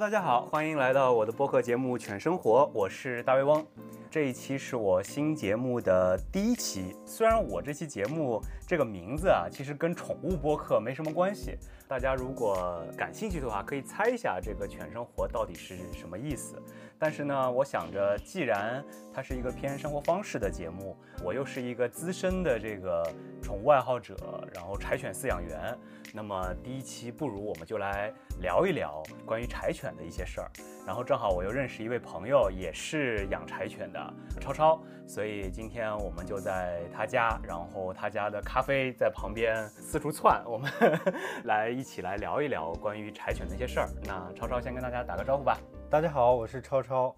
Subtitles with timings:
[0.00, 3.62] 大家好，欢迎来到我的播客节目《犬生活》，我是大胃翁。
[4.10, 11.54] 这一期是我新节目的第一期，虽然我这期节目这个名字啊，其实跟宠物播客没什么关系。
[11.86, 16.56] 大家如果感兴趣的话，可以猜一下这个“犬生活”到底是什么意思。
[17.00, 20.94] 但是呢，我想着，既然它是一个偏生活方式的节目，
[21.24, 23.02] 我又是一个资深的这个
[23.42, 24.14] 宠物爱好者，
[24.54, 25.74] 然后柴犬饲养员，
[26.12, 28.12] 那么第一期不如我们就来
[28.42, 30.50] 聊一聊关于柴犬的一些事儿。
[30.86, 40.70] 然后正好我又认识一位朋友，也是养柴犬的超超，所以今天我们就在他家，然后他家的咖啡在旁边四处窜，我们
[41.44, 43.88] 来一起来聊一聊关于柴犬的一些事儿。
[44.04, 45.58] 那超超先跟大家打个招呼吧。
[45.90, 47.12] 大家好，我是超超。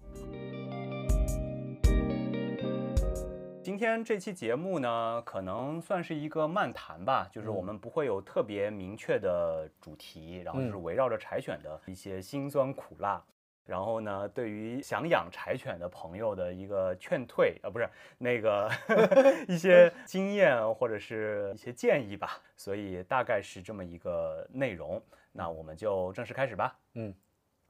[3.61, 13.23] 今天这期节目呢，可能算是一个漫谈吧，就是我们不会有特别明确的主题，然后就是围绕着柴犬的一些辛酸苦辣，
[13.63, 17.87] 然后呢，对于想养柴犬的朋友的一个劝退啊，不是
[18.17, 18.67] 那个
[19.47, 24.99] 一些经验或者是一些建议吧，所以大概是这么一个内容。
[25.31, 26.75] 那我们就正式开始吧。
[26.95, 27.13] 嗯。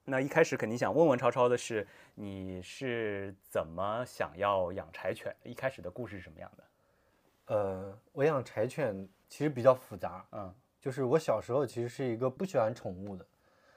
[0.05, 5.33] 那一开始肯定想问问超超的是，你是怎么想要养柴犬？
[5.43, 6.63] 一开始的故事是什么样的？
[7.55, 13.25] 呃，我养柴犬其实比较复杂，嗯，就是我小时候其实是一个不喜欢宠物的，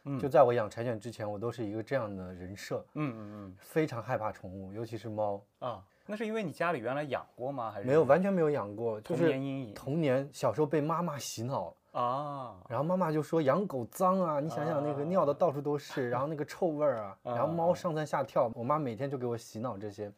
[0.04, 5.84] 嗯，就在我养柴犬之前，我都是一个这样的人设，嗯嗯嗯，非常害怕宠物，尤其是猫啊。
[6.08, 7.70] 那是因为你家里原来养过吗？
[7.70, 9.74] 还是没有，完全没有养过，童年阴影。
[9.74, 11.74] 童年小时候被妈妈洗脑。
[11.96, 20.12] 啊，然后妈妈就说养狗脏啊，你想想那个尿的到处都是，然后那个臭味儿啊， 然后猫上蹿下跳，我妈每天就给我洗脑这些，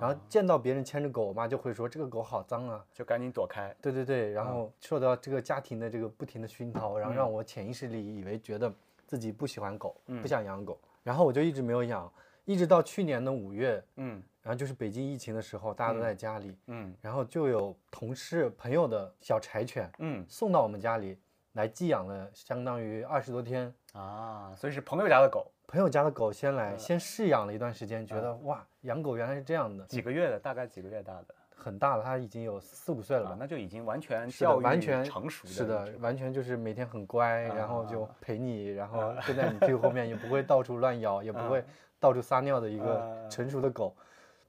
[0.00, 3.74] 然后见到别人牵着狗，我妈就会说这个狗好脏啊，就赶紧躲开。
[3.82, 8.72] 对对对，然后受到这个家庭的这个不停的熏陶，然后让我潜意识里以为觉得
[9.04, 12.08] 自己不喜欢狗，不想养狗，然后我就一直没有养，
[12.44, 21.18] 一直到去年的五月，嗯，然后就是北京疫情的时候，大家都在家里，嗯，然后就有同事朋友的小柴犬，嗯，送到我们家里。
[21.54, 25.50] 来寄养了相当于二十多天啊，所以是朋友家的狗。
[25.66, 29.82] 朋友家的狗先来，先试养了一段时间，觉得哇，养狗原来是这样的。
[29.86, 31.34] 几个月的，大概几个月大的？
[31.56, 33.36] 很大了，它已经有四五岁了吧？
[33.40, 35.48] 那就已经完全教育完全成熟。
[35.48, 41.64] 是的，完全就是每天很乖，然后就陪你，然后跟在你屁股后面，也不会到处乱咬，也不会
[41.98, 43.96] 到处撒尿的一个成熟的狗。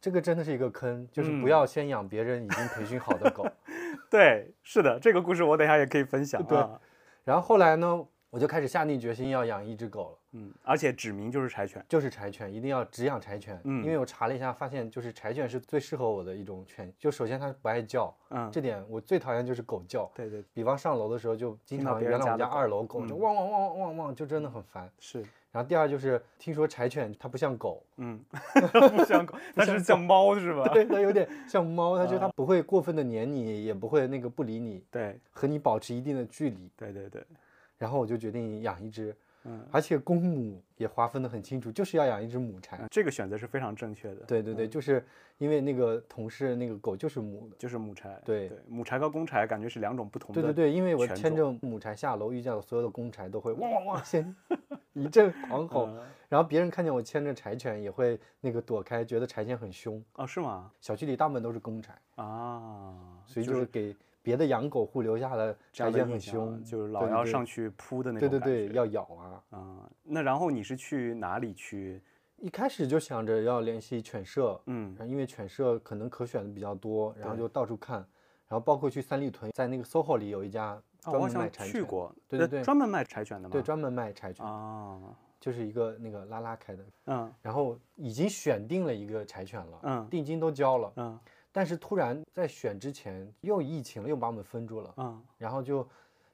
[0.07, 3.45] 这个真的是一个坑，就是不要先养别人已经培训好的狗。
[4.09, 6.41] 对，是的，这个故事我等下也可以分享。
[6.47, 6.57] 对。
[7.25, 10.17] 然后后来呢，我就开始下定决心要养一只狗了。
[10.31, 13.59] 嗯，而且指明就是柴犬，就是柴犬，一定要只养柴犬。
[13.65, 16.89] 嗯，因为我查了一下，发现就是柴犬是最适合我的一种犬。
[16.97, 20.09] 就首先它不爱叫，嗯，这点我最讨厌就是狗叫。
[20.15, 24.89] 对对，比方上楼的时候就经常，原来我们家二楼狗就汪汪汪汪汪汪，就真的很烦。
[24.99, 25.21] 是。
[25.57, 28.23] 然后第二就是听说柴犬它不像狗，嗯，
[28.95, 30.67] 不像狗，它是像猫是吧？
[30.71, 36.69] 对，它有点像猫，它就它不会过分的黏你，也不会那个不理你，对，和你保持一定的距离。
[36.77, 37.23] 对对对。
[37.75, 42.79] 然后我就决定养一只，嗯，而且公母也划分的很清楚，就是要养一只母柴。
[42.91, 44.21] 这个选择是非常正确的。
[44.27, 45.03] 对对对，就是
[45.39, 48.15] 因为那个同事那个狗就是母的，就是母柴。
[48.23, 50.39] 对对，母柴和公柴感觉是两种不同的。
[50.39, 54.35] 对对对，因为我牵着母柴下楼，遇见所有的公柴都会汪汪汪先
[55.01, 55.89] 一阵 狂吼，
[56.29, 60.03] 然后别人看见我牵着柴犬也会那个躲开，觉得柴犬很凶。
[60.15, 60.71] 哦，是吗？
[60.81, 62.93] 小区里大部分都是公柴啊，
[63.25, 63.95] 所以就是给。
[64.23, 69.89] 别的养狗户留下了柴犬很凶，就是老要上去扑的那种对对对，要咬啊啊！
[70.03, 72.01] 那然后你是去哪里去？
[72.35, 77.99] 一开始就想着要联系犬舍，嗯，因为犬舍可能可选的比较多，然后就到处看，
[78.49, 80.77] 然后包括去三里屯，在那个 SOHO 里有一家
[81.11, 83.53] 专门卖柴犬，去过，对对对，专门卖柴犬的吗？
[83.53, 84.99] 对，专门卖柴犬啊，
[85.39, 91.19] 就是一个那个拉拉开的，嗯，然后已经选定了一个柴犬了，嗯，定金都交了，嗯。
[91.49, 94.93] 但是突然在选之前又疫情了，又把我们封住了。
[94.97, 95.87] 嗯，然后就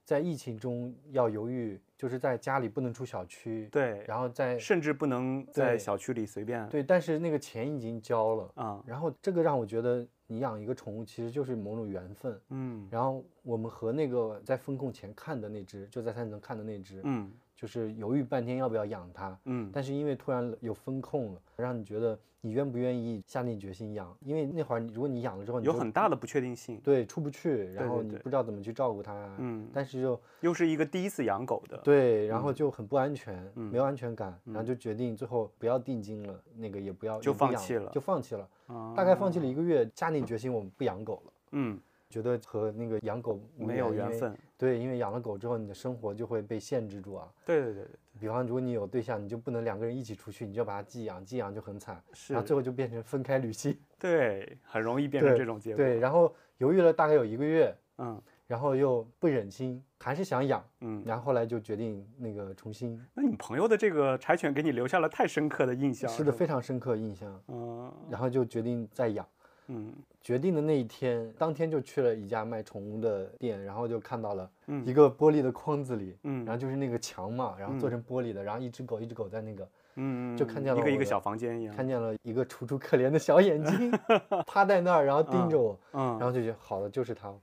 [0.03, 3.69] 在疫情中要犹豫，就是在家里不能出小区。
[3.71, 6.67] 对，然后在甚至不能在小区里随便。
[6.67, 8.51] 对，但是那个钱已经交了。
[8.55, 12.39] 啊，然后这个让我觉得，你养一个宠物其实就是某种缘分。
[12.49, 17.31] 嗯，然后我们和那个在风控前看的那只，就在三层看的那只，嗯。
[17.55, 24.15] 就是犹豫半天要不要养它，嗯，但是因为突然有风控了，让你觉得你愿不愿意下定决心养？
[24.21, 38.49] 因为那会儿如果你养了之后，有很大的不确定性，对，出不去，然后你不知道怎么去照顾它，嗯，但是就又是一个第一次养狗的，对，然后就很不安全，没有安全感，然后就决定最后不要定金了，那个也不要就放弃了，就放弃了，
[38.95, 41.79] 大概放弃了一个月，下定决心我们不养狗了，嗯。
[42.09, 44.37] 觉得和那个养狗无没有缘分。
[44.63, 47.29] 对，因为养了狗之后，你的生活就会被限制住啊。
[47.45, 53.77] 对对对对，比方，如果你有对象，你就不能两个人一起出去，你就把它寄养，寄养就很惨，是然后最后就变成分开旅行。
[53.99, 55.77] 对，很容易变成这种结果。
[55.83, 61.03] 对，然后犹豫了大概有一个月，嗯然后又不忍心，还是想养，嗯。
[61.05, 66.09] 然后后来就决定那个重新，那你朋友的这个柴犬给你留下了太深刻的印象。
[66.09, 67.43] 是的，非常深刻印象。
[67.47, 69.27] 嗯然后就决定再养。
[69.67, 69.93] 嗯。
[70.21, 74.85] 决定的那一天，当天就去了一家卖宠物的店，然后就看到了嗯。
[74.85, 76.45] 一个玻璃的框子里，嗯。
[76.45, 81.75] 然后就是那个墙嘛，然后做成玻璃的，然后一只狗，一只狗在那个，嗯，就看见了一个一个小房间一样。
[81.75, 83.91] 看见了一个楚楚可怜的小眼睛
[84.47, 87.33] 趴在那儿，然后盯着我，嗯然后就觉得好的，就是它，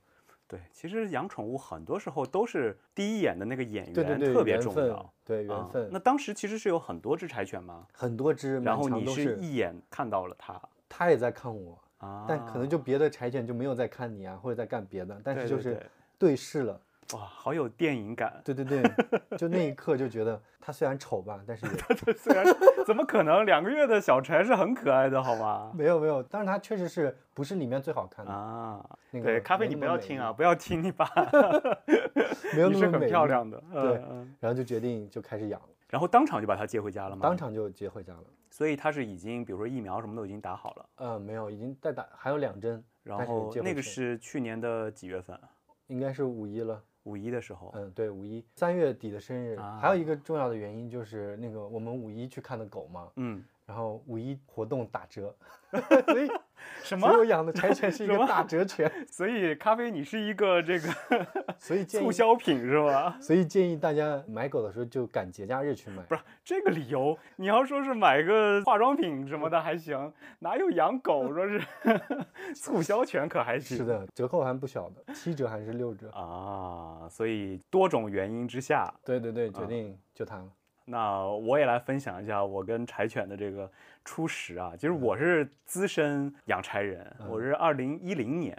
[0.47, 7.85] 对，其实养宠物很多时候都是第一眼的那个眼缘对对对，特别重要。，对缘啊分，那当时其实是有很多只柴犬吗？
[7.93, 9.37] 很多只，然后你是。
[9.37, 10.59] 一眼看到了它。
[10.93, 15.89] 它也在看我，啊，但可能就别的柴犬就没有在看你啊，或者在干别的，但是就是对对对
[16.19, 16.79] 对视了。
[17.13, 18.41] 哇，好有电影感。
[18.45, 18.81] 对对对，
[19.37, 22.45] 就那一刻就觉得它虽然丑吧，但是也虽然
[22.85, 25.71] 怎么可能，两个月的小柴是很可爱的，好吧？
[25.75, 28.31] 没有没有，但是它确实是不是里面最好看的。
[28.31, 31.05] 啊，那个对，咖啡你不要听啊，不要听，你爸
[32.55, 33.11] 没有你是很那么美丽。
[33.11, 34.01] 漂亮的，对。
[34.39, 37.19] 然后就决定就开始养了，然后当场就把它接回家了吗？
[37.21, 38.23] 当，场就接回家了。
[38.51, 45.39] 所以他是已经，比如说疫苗什么都已经打好了，呃，没有，已经在打，还有两针，然后那个是去年的几月份？
[45.87, 46.83] 应该是五一了。
[47.03, 47.71] 五一的时候。
[47.73, 55.33] 嗯，对，五一三月底的生日，啊还有一个重要的原因就是那个我们五一去看的狗嘛，嗯，然后五一活动打折，
[55.71, 56.29] 所以
[56.83, 57.23] 什所以我？
[57.23, 60.89] 养的柴犬是一个打折犬， 所以咖啡你是一个这个
[61.57, 63.17] 所以促销品是吧？
[63.21, 66.03] 所以建议大家买狗的时候就赶节假日去买。
[66.03, 71.61] 不是这个理由，你要说是买个化妆品什么的还行，哪有养狗说是
[72.53, 73.77] 促销犬可还行？
[73.77, 76.09] 是的，折扣还不小的，七折还是六折？
[76.09, 80.49] 啊，所以多种原因之下，对对对，啊决定就它了。
[80.85, 83.71] 那我也来分享一下我跟柴犬的这个
[84.03, 84.73] 初识啊。
[84.75, 88.57] 其实我是资深养柴人，我是二零一零年，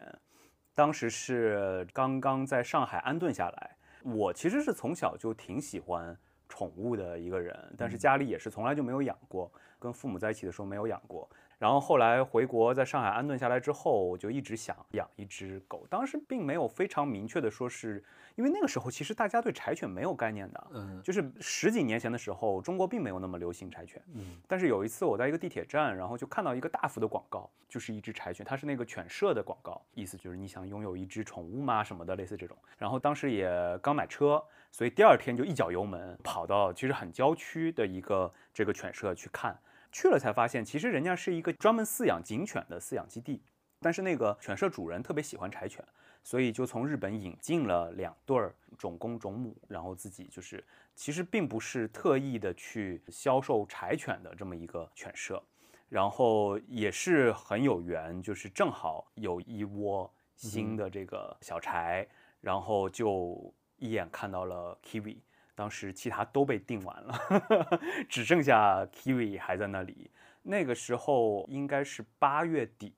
[0.74, 3.76] 当时是刚刚在上海安顿下来。
[4.04, 6.16] 我其实是从小就挺喜欢
[6.48, 11.28] 宠物的一个人，但是家里也是从来就没有养过，跟父母在一起的时候没有养过。
[11.62, 15.87] 然后后来回国，在上海安顿下来之后，我就一直想养一只狗。
[15.88, 18.03] 当时并没有非常明确的说是，
[18.35, 24.03] 因为那个时候其实大家对柴犬没有概念的，嗯就是十几年前的时候，中国并没有那么流行柴犬。
[24.12, 31.85] 嗯但是有一次我在一个地铁站，然后就看到一个大幅的广告，就是一只柴犬，它是那个犬舍的广告，意思就是你想拥有一只宠物吗？
[31.85, 32.56] 什么的，类似这种。
[32.76, 34.43] 然后当时也刚买车，
[34.73, 39.56] 所以第二天就一脚油门跑到其实很郊区的一个这个犬舍去看。
[39.92, 43.42] 去了才发现，其实人家是一个专门饲养警犬的饲养基地，
[43.78, 45.84] 但是那个犬舍主人特别喜欢柴犬，
[46.24, 50.64] 所以就从日本引进了两对儿种公种母，然后自己就是
[50.96, 55.42] 其实并不是特意的去销售柴犬的这么一个犬舍，
[55.88, 62.08] 然后也是很有缘，就是正好有一窝新的这个小柴，
[62.40, 65.18] 然后就一眼看到了 Kiwi。
[65.54, 67.14] 当时其他都被订完了，
[68.08, 70.10] 只剩下 Kiwi 还在那里。
[70.43, 72.94] 那个时候应该是八月底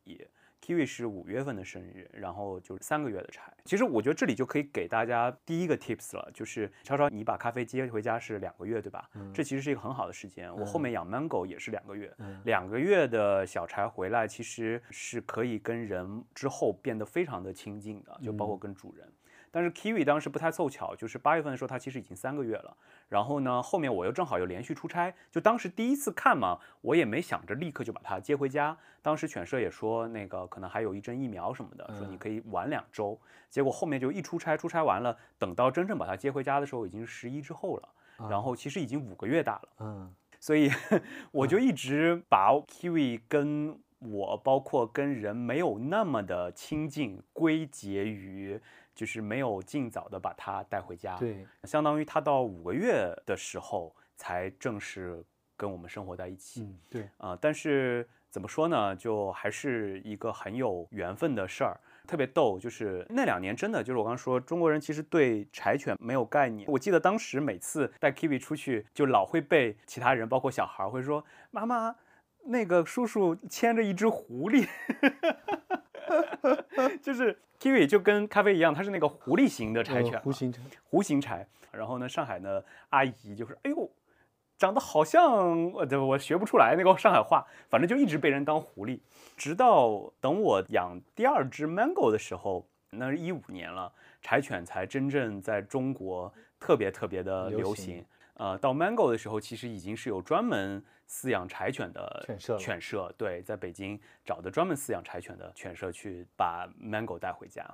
[0.62, 3.52] ，Kiwi 是五月份的生日，然后就是三个月的差。
[3.66, 9.10] 其实我觉得这里就可以给大家第一个 tips 了，就是超超，你把咖啡接回家是两个月，对吧？
[9.34, 10.50] 这其实是一个很好的时间。
[10.56, 12.10] 我后面养 Mango 也是两个月，
[12.44, 19.06] 两个月的小柴回来，其实是可以跟人之后变得非常的亲近的，就包括跟主人。
[19.54, 22.76] 但是 Kiwi 当时不太凑巧，就是八月份的时候，它其实已经三个月了。
[23.08, 28.76] 然后呢，后面我又正好又连续出差，就当时第一次看嘛，我也没想着立刻就把它接回家。
[29.00, 33.16] 当时犬舍也说，那个可能还有一针疫苗什么的，说你可以晚两周。
[33.48, 37.88] 结果后面就一出差，出差完了，等到真正把它接回家的时候，已经是十一之后了。
[38.28, 39.68] 然后其实已经五个月大了。
[39.78, 40.70] 嗯所以
[41.32, 48.60] 我就一直把 Kiwi 跟我，包括跟人没有那么的亲近，归结于
[48.94, 55.24] 就是没有尽早的把它带回家。，对，相当于它到五个月的时候才正式
[55.56, 56.62] 跟我们生活在一起。
[56.62, 62.58] 嗯对，啊、但是怎么说呢，就还是一个很有缘分的事儿，特别逗。
[62.58, 66.68] 就是那两年真的，就是我刚刚说，中国人其实对柴犬没有概念。
[66.68, 71.94] 我记得当时每次带 Kiwi 出去，就老会被其他人，包括小孩儿会说：“妈妈，
[72.46, 74.68] 那个叔叔牵着一只狐狸。”
[77.02, 81.46] 就是 Kiwi 就跟咖啡一样，它是那个狐狸型的柴犬嘛，呃弧形柴，弧形柴。
[81.72, 83.90] 然后呢，上海的阿姨就是，哎呦，
[84.56, 89.00] 长得好像，呃，对我学不出来那个上海话，反正就一直被人当狐狸。
[89.36, 93.92] 直到等我养第二只 Mango 的时候，那是一五年了，
[94.22, 98.04] 柴犬才真正在中国特别特别的流行。
[98.34, 102.58] 呃，到 Mango 的时候，其实已经是有专门饲养柴犬的犬舍。
[102.58, 107.64] 犬舍对，在北京找的专门饲养柴犬的犬舍去把 Mango 带回家。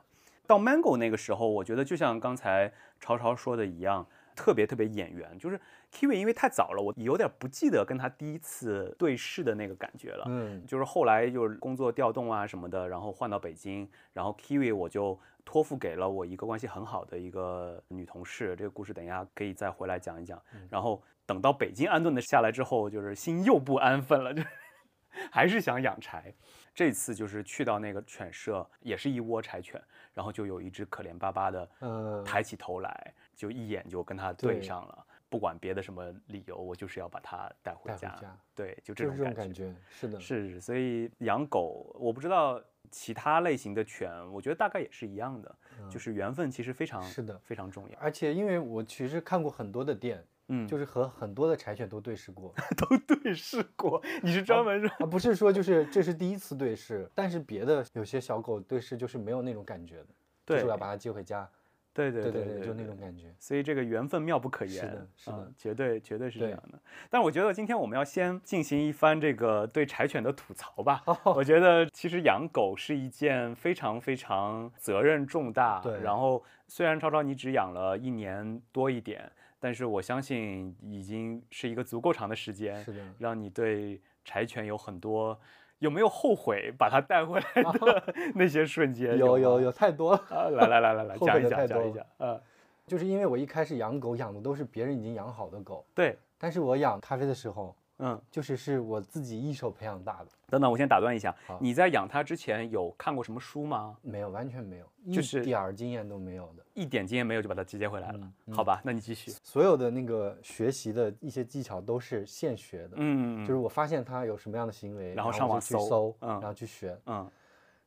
[0.47, 5.59] 到 Mango 那个时候，我觉得就像刚才超超说的一样，特别特别眼缘，就是
[5.93, 10.25] Kiwi 因为太早了，我有点不记得跟他第一次对视的那个感觉了。
[10.29, 15.19] 嗯，就是后来就是工作调动啊什么的，然后换到北京，然后 Kiwi 我就。
[15.45, 20.41] 托付给了我一个关系很好的一个女同事，这个故事等一下可以再回来讲一讲。
[20.69, 24.43] 然后等到北京安顿的下来之后，就是心又不安分了，就
[25.31, 26.33] 还是想养柴。
[26.73, 29.83] 这次就是去到那个犬舍，也是一窝柴犬，
[30.15, 35.07] 然后就有一只可怜巴巴的，呃，抬起头来，就一眼就跟它对上了。
[35.31, 38.21] 不管别的什么理由，我就是要把它带回家。
[38.55, 39.75] 对，就这种感觉。
[39.89, 40.61] 是的，是。
[40.61, 42.63] 所以养狗，我不知道。
[42.93, 45.57] 其他类型的犬，我觉得大概也是一样的，
[45.89, 47.97] 就是缘分其实非常是的非常重要。
[48.01, 54.03] 而且因为我其实看过很多的店，嗯，就是和很多的柴犬都对视过， 都对视过。
[54.25, 55.07] 你是专门啊？
[55.07, 60.09] 不是说就是这是第一次对视，但是别的有些小狗对视就是没有那种感觉的，
[60.47, 61.49] 就是要把它接回家。
[61.93, 66.79] 对对对对，就那种感觉，所以这个缘分妙不可言，是的，是的，绝对绝对是这样的。
[67.09, 71.03] 但我觉得今天我们要先进行一番这个对柴犬的吐槽吧。
[71.25, 75.81] 我觉得其实养狗是一件非常非常责任重大。
[75.81, 76.01] 对。
[76.01, 85.39] 然后虽然超超你只养了一年多一点，但是我相信已经是一个足够长的时间，是的，让你对柴犬有很多。
[85.81, 89.17] 有没有后悔把它带回来的 那些瞬间？
[89.19, 90.51] 有有有太多了。
[90.53, 92.07] 来来来来来， 讲一讲讲一讲。
[92.19, 92.41] 嗯，
[92.87, 95.85] 就是因为我一开始养狗养的都是别人已经养好的狗。
[95.95, 96.17] 对。
[96.39, 100.27] 但是我养咖啡的时候，嗯，就是是我自己一手培养大的。
[100.49, 103.97] 等等，我先打断一下，你在养它之前有看过什么书吗？
[104.03, 106.65] 没有，完全没有，就是一点儿经验都没有的。
[106.75, 108.81] 一点经验没有就把它集结回来了，好吧？
[108.85, 109.31] 那你继续。
[109.45, 117.31] 所有的那个学习的一些技巧都是现学的，嗯，就是我发现它有什么样的行为，然后上网去搜，然后去学，嗯。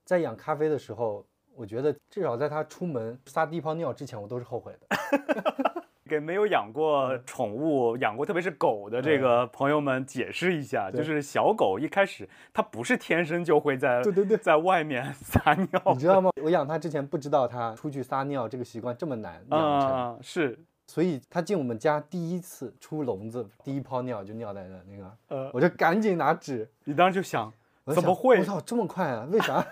[0.06, 5.84] 在养咖啡的时候，我觉得至少在它出门撒第一泡尿之前，我都是后悔的。
[6.08, 16.32] 给没有养过宠物、养过特别是狗的这个朋友们解释一下，就是小狗一开始它不是天生就会在对对对在外面撒尿，你知道吗？
[16.42, 27.52] 我养它之前不知道它出去撒尿这个习惯这么难养成，是，所以它进我们家第一次出笼子，第一泡尿就尿在了那个，呃，我就赶紧拿纸，你当时就想
[27.88, 28.40] 怎么会？
[28.40, 29.26] 我操，这么快啊？
[29.32, 29.66] 为啥？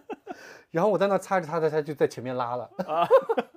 [0.70, 2.70] 然后我在那擦着擦着，它就在前面拉了。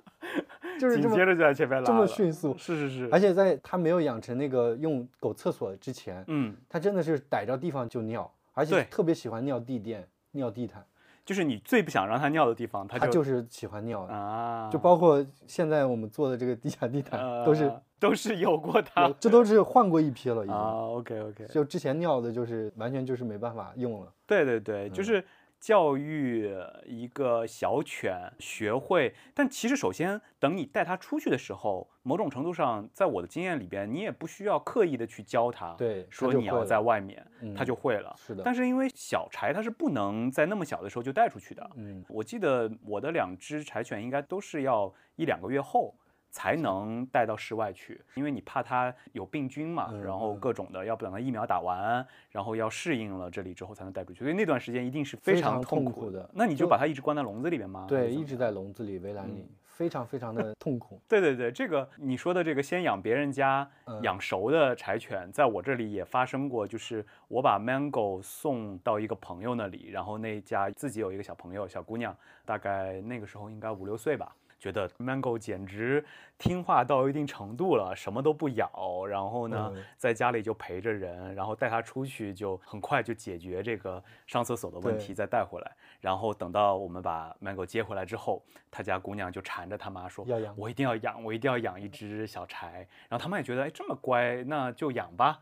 [0.78, 10.84] 就是紧接着就在前面拉，这么迅速，是是是，而且在他没有养成那个用狗厕所之前，嗯，他真的是逮着地方就尿，而且特别喜欢尿地垫、尿地毯，
[11.24, 25.24] 就是你最不想让它尿的地方，它就是喜欢尿啊，就包括现在我们做的这个地下地毯，都是都是有过它，这都是换过一批了已经啊，OK OK，就之前尿的就是完全就是没办法用了，对对对，就是。
[25.64, 26.54] 教育
[26.84, 38.14] 一个小犬学会，但其实首先等你带它出去的时候，某种程度上，在我的经验里边，你也不需要刻意的去教它，对，说你要在外面，它就会了。
[38.18, 38.42] 是的。
[38.44, 41.70] 但是因为小柴它是不能在那么小的时候就带出去的。
[41.76, 45.94] 嗯，我记得我的两只柴犬应该都是要一两个月后。
[46.34, 56.28] 才能带到室外去，因为你怕它有病菌嘛，然后各种的，要不等它疫苗打完，然后要适应了这里之后才能带出去，所以那段时间一定是非常痛苦的。
[56.34, 57.86] 那你就把它一直关在笼子里面吗？
[57.88, 61.00] 对，一直在笼子里围栏里，非常非常的痛苦。
[61.08, 63.70] 对对对，这个你说的这个先养别人家
[64.02, 74.34] 养熟的柴犬，在我这里也发生过，就是我把 Mango 送到一个朋友那里，然后那家自己有一个小朋友，小姑娘，大概那个时候应该五六岁吧。
[74.64, 76.02] 觉得 Mango 简直
[76.38, 85.70] 听话到一定程度了，什么都不咬，然后呢，在家里就陪着人，然后带它出去就很快就解决这个上厕所的问题，再带回来。
[86.00, 95.40] 然后等到我们把 Mango 接回来之后，他家姑娘就缠着他妈说：“要养，我一定要养，我一定要养一只小柴。”然后他妈也觉得，哎，这么乖，那就养吧。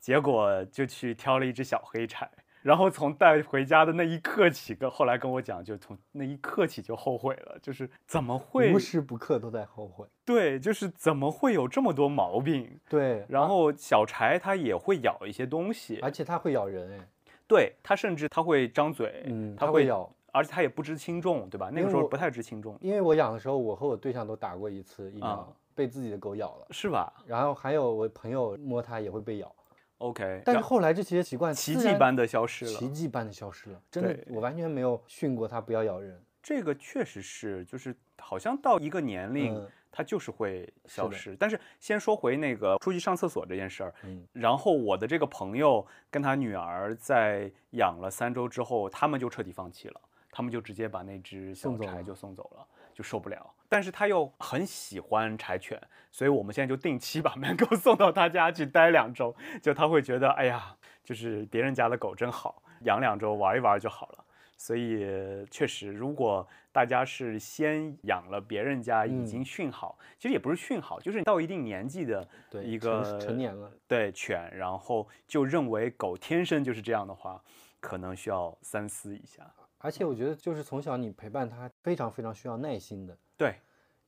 [0.00, 2.28] 结果就去挑了一只小黑柴。
[2.64, 10.06] 然后从带回家的那一刻起，跟后来跟我讲，就从那一刻起就后悔了，就是怎么会无时不刻都在后悔？
[10.24, 12.80] 对，就是怎么会有这么多毛病？
[12.88, 17.08] 对，然后小柴它也会咬一些东西，而且它会咬人哎，
[17.46, 21.68] 对，它甚至它会张嘴，嗯，它会咬，而且它也不知轻重，对吧？
[21.70, 22.78] 那个时候不太知轻重。
[22.80, 27.12] 因为我养的时候，我和我对象都打过一次疫苗，被自己的狗咬了，是吧？
[27.26, 29.54] 然后还有我朋友摸它也会被咬。
[29.98, 36.20] OK，但是后来这些习惯奇迹般的消失了，奇迹般的消失了，真的，我完全没有训过它不要咬人。
[36.42, 41.34] 这个确实是，就是好像到一个年龄，它就是会消失。
[41.40, 53.50] 但是先说回那个出去上厕所这件事儿，嗯，然后我的这个朋友跟他女儿在养了三周之后，他们就彻底放弃了，他们就直接把那只小柴就送走了，就受不了。
[53.74, 55.76] 但是他又很喜欢柴犬，
[56.12, 64.24] 所以我们现在就定期把 Mango 送到他家去待两周，就他会觉得，哎呀，就是别人家的狗真好，养两周玩一玩就好了。
[64.56, 65.04] 所以
[65.50, 72.24] 确实，如果大家是先养了别人家已经训好，其实也不是训好，就是到一定年纪的
[72.62, 77.42] 一个成年了，对犬，然后就认为狗天生就是这样的话，
[77.80, 79.44] 可能需要三思一下。
[79.84, 83.16] 而且我觉得，就是从小你陪伴它，非常非常需要耐心的。
[83.36, 83.54] 对。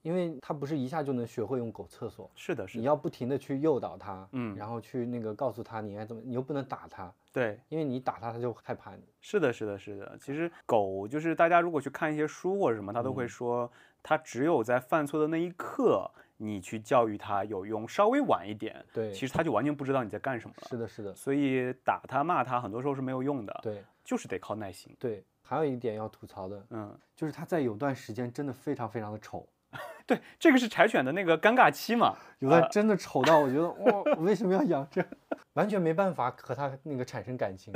[0.02, 9.02] 因为它不是一下就能学会用狗厕所，是的，是你要不停的去诱导它，嗯，然后去那个告诉他你应该怎么，你又不能打它，对，因为你打它它就害怕你。
[9.21, 10.16] 是的，是的，是的。
[10.21, 13.68] 其实狗就是大家如果去看一些书或者什么，它都会说，
[14.00, 20.68] 它只有在犯错的那一刻，你去教育它有用，稍微晚一点，对，其实它就完全不知道你在干什么了。
[20.68, 21.12] 是的，是的。
[21.16, 24.95] 所以打它骂它很多时候是没有用的，对，就是得靠耐心。
[25.00, 29.48] 对，还有一点要吐槽的，嗯，就是它在有段时间真的非常非常的丑。
[30.06, 32.16] 对，这个是柴犬的那个尴尬期嘛？
[32.38, 35.04] 有段真的丑到我觉得，哇，我为什么要养这？
[35.54, 37.72] 完全没办法和它那个产生感情。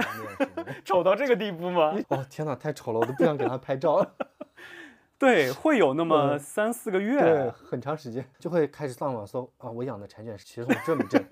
[0.84, 1.94] 丑到这个地步吗？
[2.08, 4.14] 哦，天哪，太丑了，我都不想给它拍照了。
[5.18, 11.22] 对，会有那么三四个月，对，很长时间就会开始上网搜啊，我养的柴犬其实这么正。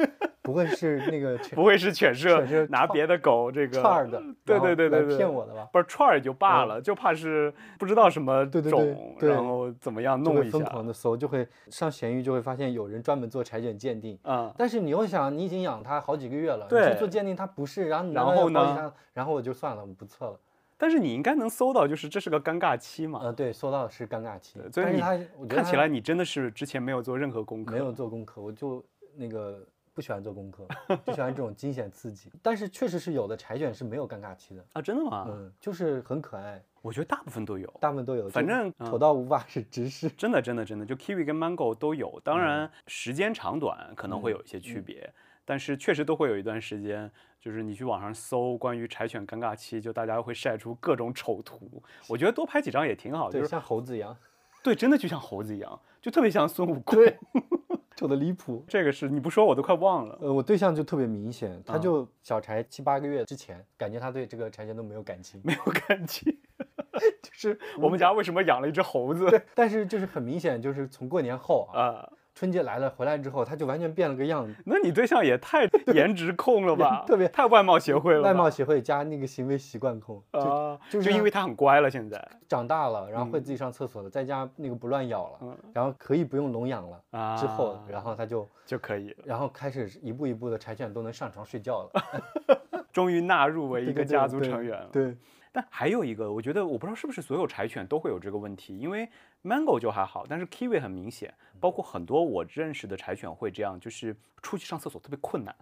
[0.48, 5.68] 不会是那个， 不会是犬舍拿别的狗这个串的， 对对对对对，骗我的吧？
[5.70, 18.90] 不是串儿也就罢了，就怕是不知道什么种，然后怎么样弄一下，疯狂的搜，就会上闲鱼就会发现有人专门做柴犬鉴定，嗯，但是你又想，你已经养它好几个月了，对，做鉴定它不是，然后然后呢？
[19.12, 20.40] 然后我就算了，我不测了。
[20.78, 23.20] 但是你应该能搜到，就是这是个尴尬期嘛？
[23.22, 28.82] 呃，对，搜到是尴尬期，所以你看起来你真的是之前没有做任何功课，没有做功课，我就
[29.14, 29.62] 那个。
[29.98, 30.64] 不喜欢做功课，
[31.04, 32.30] 就喜欢这种惊险刺激。
[32.40, 35.26] 但是确实是有的柴犬是没有尴尬期的啊，真的吗？
[35.28, 36.62] 嗯，就是很可爱。
[36.82, 38.28] 我觉得大部分都有，大部分都有。
[38.28, 40.08] 反正丑到无法是直视。
[40.10, 42.20] 真的，真的，真的，就 Kiwi 跟 Mango 都有。
[42.22, 45.12] 当然，时间长短可能会有一些区别，
[45.44, 51.82] 但是确实都会有一段时间，就是你去网上搜关于柴犬尴尬期，就大家会晒出各种丑图。
[52.08, 54.16] 我觉得多拍几张也挺好，就是像猴子一样。
[54.62, 56.98] 对，真的就像猴子一样，就特别像孙悟空。
[56.98, 57.18] 对。
[57.96, 60.16] 丑的离谱，这个是你不说我都快忘了。
[60.20, 66.32] 呃，我对象就特别明显，他就小柴七八个月之前，感觉他对这个柴犬都没有感情， 没有感情。
[67.20, 69.42] 就是我们家为什么养了一只猴子？
[69.52, 72.08] 但是就是很明显，就是从过年后啊。
[72.38, 74.54] 春节来了，回来之后他就完全变了个样子。
[74.64, 77.02] 那你对象也太 颜值控了吧？
[77.04, 78.20] 特别太外貌协会了。
[78.20, 87.36] 外貌协会加那个行为习惯控啊，就是因为他很乖了，现在长大了，然后会自己上厕所了，在家那个不乱咬了，然后可以不用笼养了啊。
[87.36, 94.88] 之后，然后他就就可以，然后开始一步一步的柴犬都能上床睡觉了， 终于纳入为一个家族成员了。
[94.92, 95.16] 对。
[95.50, 99.08] 但还有一个，我觉得我不知道是不是所有柴犬都会有这个问题，因为
[99.44, 105.54] Mango 就还好，但是 Kiwi 很明显，包括很多我认识的柴犬会这样，就是出去上厕所特别困难，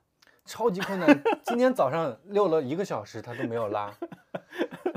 [0.45, 1.23] 超级困难。
[1.45, 3.93] 今天早上遛了一个小时，它都没有拉，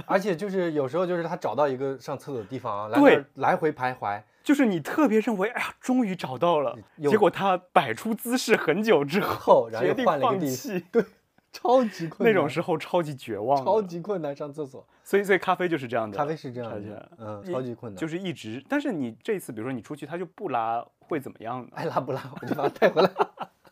[0.06, 6.78] 而且就是有时候就是它找到一个上厕所的地方啊，来来回徘徊，就是你特别认为，哎呀，终于找到了，
[7.10, 11.04] 结果它摆出姿势很久之后，然后定放弃，对。
[11.52, 14.86] 超级困难，那种时候超级绝望，超级困难上厕所。
[15.04, 18.64] 所以，所以咖啡就是这样的，咖啡是这样的，嗯，超级困难，就是一直。
[18.70, 21.70] 但是你这次，比如说你出去，他就不拉，会怎么样呢？
[21.74, 23.10] 爱拉不拉，我就把它带回来。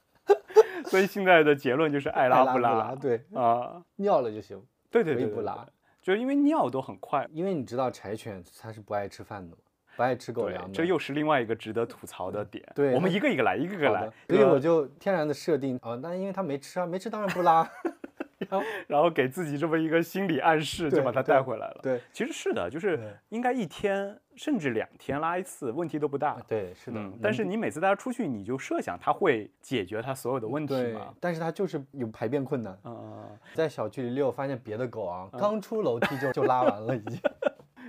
[0.86, 5.68] 所以现在的结论就是爱拉不拉，对啊，尿了就行，对对对，不拉，
[6.02, 9.56] 就是因为尿都很快，因为你知道柴犬它是不爱吃饭的。
[9.98, 12.64] 不爱吃狗粮，这又是另外一个值得吐槽的点。
[12.76, 14.08] 对，我们一个一个来，一个个来。
[14.30, 17.68] 所以我就天然的设定，啊，那因为他没吃啊，没吃当然不拉。
[18.38, 21.80] 然后， 然后给自己这么一个心理暗示，就把它带回来了。
[21.82, 26.38] 对，其实是的，就是应该一天甚至两天拉一次，问题都不大。
[26.48, 27.00] 对，是的。
[27.20, 31.12] 但是你每次带它出去，你就设想它会解决它所有的问题嘛？
[31.20, 32.78] 但是它就是有排便困难。
[32.84, 37.20] 嗯，在小区里遛，发现别的狗啊，刚出楼梯就就拉完了，已经。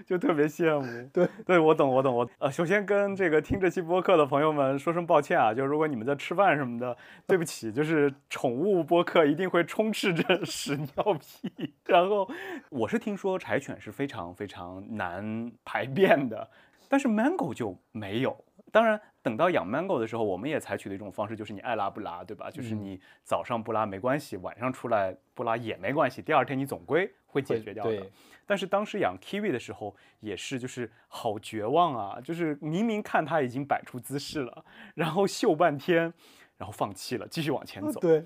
[0.06, 11.74] 就特别羡慕， 对对，我懂我懂我呃，首先跟这个听这期播客的朋友们说声抱歉啊，就是如果你们在吃饭什么的，对不起，就是宠物播客一定会充斥着 屎尿屁。
[11.86, 12.28] 然后
[12.70, 16.48] 我是听说柴犬是非常非常难排便的，
[16.88, 22.50] 但是 Mango 就没有，当然，等到养 mango 的时候，我们也采取的一种方式，就是你爱拉不拉，对吧？
[22.50, 28.06] 就是你早上不拉没关系，晚上出来不拉也没关系，第二天你总归会解决掉的。
[28.46, 32.20] 但是当时养 kiwi 的时候，也是就是好绝望啊！
[32.20, 36.12] 就是明明看它已经摆出姿势了，然后嗅半天，
[36.56, 38.00] 然后放弃了，继续往前走。
[38.00, 38.20] 对，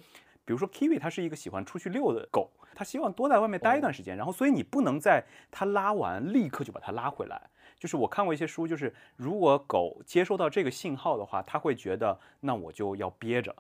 [0.44, 7.50] 比如说 kiwi，它是一个喜欢出去遛的狗，它希望多在外面待一段时间，然后所以你不能在它拉完立刻就把它拉回来。
[7.83, 13.53] 就是我看过一些书，就是如果狗接收到这个信号的话，它会觉得那我就要憋着，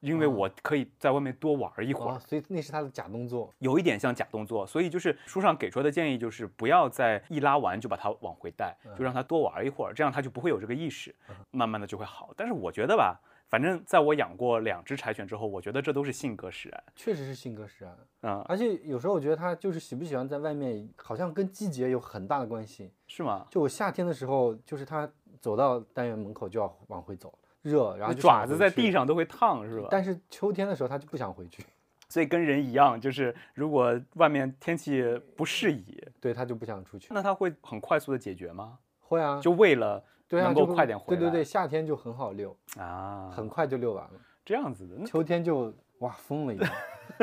[0.00, 4.66] 因为我可以在外面多玩一会儿，所以那是它的假动作，有一点像假动作。
[4.66, 11.14] 所以就是书上给出的建议就是不要在一拉完就把它往回带，就让它多玩一会儿，这样它就不会有这个意识，
[11.50, 12.34] 慢慢的就会好。
[12.36, 13.18] 但是我觉得吧。
[13.50, 18.46] 反正在我养过两只柴犬之后，我觉得这都是性格使然，确实是性格使然啊。
[18.48, 23.44] 而且有时候我觉得它就是喜不喜欢在外面，好像跟季节有很大的关系，是吗？
[23.50, 25.10] 就我夏天的时候，就是它
[25.40, 29.88] 走到单元门口就要往回走，热，然后爪子在地上都会烫，是吧？
[29.90, 31.64] 但是秋天的时候它就不想回去，
[32.08, 35.02] 所以跟人一样，就是如果外面天气
[35.34, 37.08] 不适宜，对它就不想出去。
[37.10, 38.78] 那它会很快速的解决吗？
[39.00, 40.04] 会啊，就为了。
[40.30, 41.20] 对啊，能够快点回来。
[41.20, 44.20] 对对对，夏天就很好遛啊，很快就遛完了。
[44.44, 46.72] 这样子的，秋天就哇疯了一样。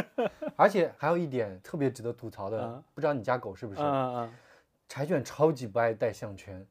[0.58, 3.82] 而且还有一点特别值得吐槽的，不知道你家狗是不是？
[3.82, 4.34] 嗯嗯。
[4.89, 6.65] 柴犬超级不爱戴项圈。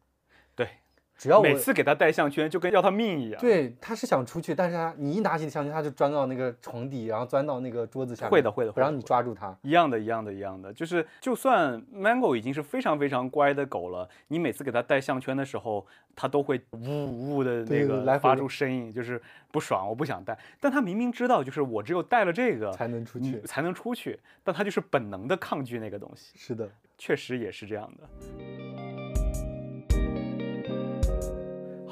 [1.17, 1.23] 对。
[1.23, 3.41] 只要每次给它戴项圈，就跟要它命一样。
[3.41, 8.31] 对，它是想出去，但是它你一拿起项圈，它就钻到那个床底，然后钻到那个桌子下面。
[8.31, 9.57] 会的，会的，不让你抓住它。
[9.63, 20.39] 一样的，一样的，一样的，就是就算 Mango 已经是非常非常乖的狗了，你每次给它戴项圈的时候，它都会呜呜的那个发出声音，就是不爽，我不想戴。
[20.61, 26.33] 但它明明知道，就是我只有戴了这个才能出去，才能出去，但它就是本能的抗拒那个东西。
[26.37, 28.66] 是的，确实也是这样的。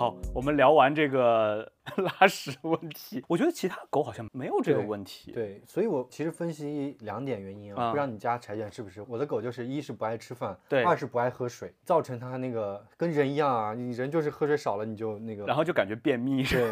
[0.05, 5.33] 好，我们聊完这个 拉屎问题，我觉得其他狗好像没有这个问题。
[5.33, 9.03] 对，所以我其实分析两点原因啊，不知道你家柴犬是不是？
[9.09, 16.43] 我的狗就是一是不爱吃饭，对，二是不爱喝水，造成它那个跟人一样啊，你人就是喝水少了你就那个，然后就感觉便秘。
[16.45, 16.71] 对，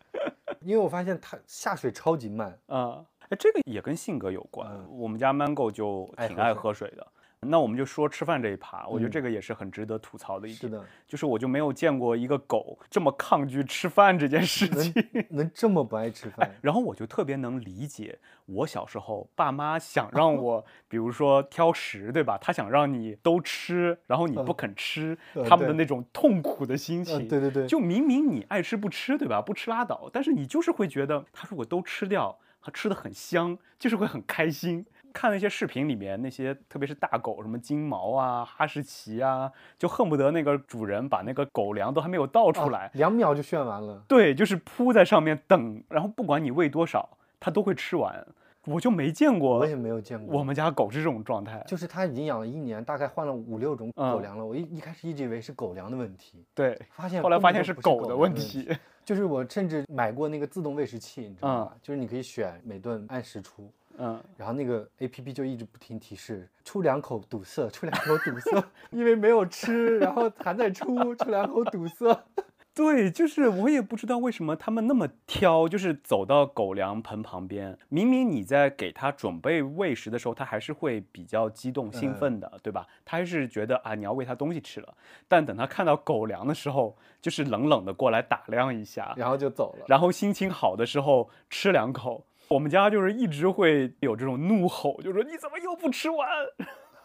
[0.64, 4.66] 因为我发现它下水超级慢啊，哎，这个也跟性格有关。
[4.88, 7.06] 我们家 Mango 就挺爱喝水的。
[7.48, 10.60] 那我们就说吃饭这一趴，我觉得这个也是很值得吐槽的一点。
[10.60, 14.92] 是的，就是我就没有见过一个狗这么抗拒吃饭这件事情，
[15.30, 16.54] 能这么不爱吃饭。
[16.60, 22.38] 然后我就特别能理解，我小时候爸妈想让我， 比如说挑食，对吧？
[22.40, 25.16] 他想让你都吃，然后你不肯吃，
[25.48, 27.26] 他们的那种痛苦的心情。
[27.28, 29.40] 对对对，就明明你爱吃不吃，对吧？
[29.40, 34.84] 不吃拉倒，但是你就是会觉得，他如果都吃掉，他吃的很香，就是会很开心。
[35.16, 44.04] 看那些视频里面那些，特别是大狗，什么金毛啊、哈士奇啊，就恨不得那个主人把那个狗粮都还没有倒出来，两秒就炫完了。
[44.06, 47.08] 对，就是扑在上面等，然后不管你喂多少，
[47.40, 48.26] 它都会吃完。
[48.66, 50.36] 我就没见过，我也没有见过。
[50.38, 54.44] 我们家狗是这种状态，就是它已经养了一年，大概换了五六种狗粮了。
[54.44, 58.68] 我一一开始一直以为是狗粮的问题，对，发现后来发现是狗的问题。
[59.04, 61.76] 就是我甚至买过那个自动喂食器，你知道吧？
[61.80, 63.72] 就是你可以选每顿按时出。
[63.98, 72.24] 嗯，然后那个 A P P 就一直不停提示，出两口堵塞，出两口堵塞， 因为没有吃，然后还在出，出两口堵塞。
[72.74, 82.86] 对，就是我也不知道为什么他们那么挑，就是走到狗粮盆旁边，明明你在给它准备喂食的时候，它还是会比较激动兴奋的，对吧？
[83.02, 84.94] 它还是觉得啊，你要喂它东西吃了。
[85.26, 89.86] 但等它看到狗粮的时候，就是冷冷的过来打量一下，然后就走了。
[89.88, 92.26] 然后心情好的时候吃两口。
[92.48, 96.28] 我们家就是一直会有这种怒吼，就说你怎么又不吃完？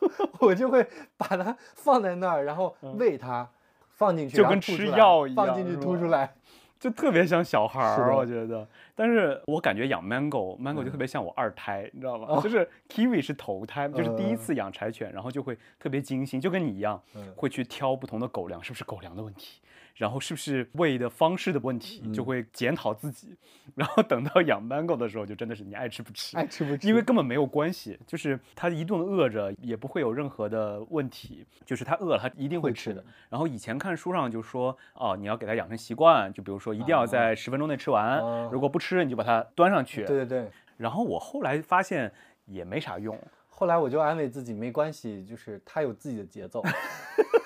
[0.40, 3.48] 我就会把它放在那儿，然后喂它，
[3.90, 6.34] 放进去就跟吃药一样，放进去吐出来，
[6.80, 8.68] 就特别像小孩儿，我觉得。
[8.96, 12.40] 但是我感觉养 Mango，Mango 就特别像我二胎，你知道吗？
[12.42, 17.02] 就是 Kiwi 是头胎， 就是第一次养柴犬，然后就会特别精心，就跟你一样，
[17.36, 19.62] 会去挑不同的狗粮，是不是狗粮的问题？
[19.96, 23.36] 然后是不是喂的方式的问题，就会检讨自己。
[23.76, 33.04] 然后等到养 Mango 的时候，就真的是你爱吃不吃，爱吃不吃，因为根本没有关系，就是它一顿饿着也不会有任何的问题，就是它饿了，它一定会吃的。
[33.30, 38.20] 然后以前看书上就说，哦，你要给它养成习惯，就比如说一定要在十分钟内吃完，
[38.52, 40.04] 如果不吃，你就把它端上去。
[40.04, 40.48] 对对对。
[40.78, 42.12] 然后我后来发现
[42.46, 46.62] 也没啥用，后来我就安慰自己，没关系，就是它有自己的节奏。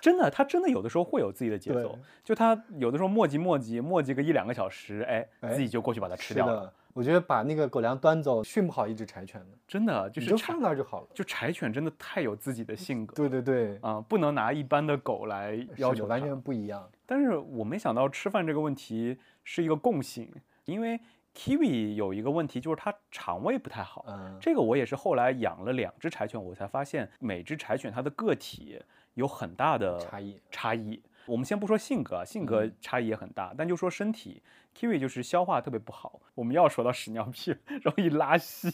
[0.00, 6.72] 真的，它真的有的时候会有自己的节奏，就它有的时候磨叽磨叽磨叽个一两个小时，哎，自己就过去把它吃掉了。
[6.94, 11.06] 我觉得把那个狗粮端走，训不好一只柴犬的，真的就是就放那儿就好了。
[11.14, 16.90] 就柴犬真的太有自己的性格，对对对，啊，不能拿一般的狗来要求，完全不一样。
[17.06, 20.28] 但是我没想到吃饭这个问题是一个共性，
[20.64, 20.98] 因为
[21.36, 28.80] Kiwi 有一个问题就是它肠胃不太好，嗯，这个我也是后来养了两只柴犬，我才发现每只柴犬它的个体
[29.18, 31.02] 有很大的差异差异。
[31.26, 34.40] 我们先不说性格，性格差异也很大，但就说身体
[34.74, 36.22] ，Kiwi 就是消化特别不好。
[36.36, 38.72] 我们要说到屎尿屁， 容易拉稀，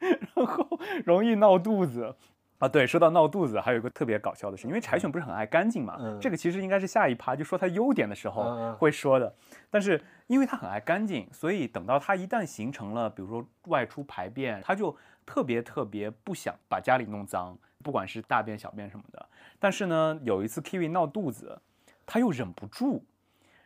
[0.00, 0.68] 然后
[1.06, 2.14] 容易闹肚子
[2.58, 2.68] 啊。
[2.68, 9.32] 对，说到闹肚子，还有一个特别搞笑的事，因为柴犬不是很爱干净嘛，这个其实应该是下一趴就说它优点的时候会说的。
[9.70, 19.28] 但是因为它很爱干净，所以等到它一旦形成了，比如说外出排便，它就特别特别不想把家里弄脏，不管是大便小便什么的。
[19.60, 21.60] 但是呢，有一次 Kiwi 闹肚子。
[22.06, 23.02] 他又忍不住，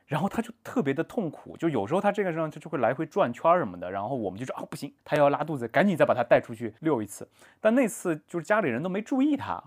[0.07, 7.29] 然后他就特别的痛苦，就有时候他这个上他就会来回转圈什么的，然后我们就说啊不行，他要拉肚子，赶紧再把他带出去遛一次。
[7.61, 9.61] 但那次就是家里人都没注意他，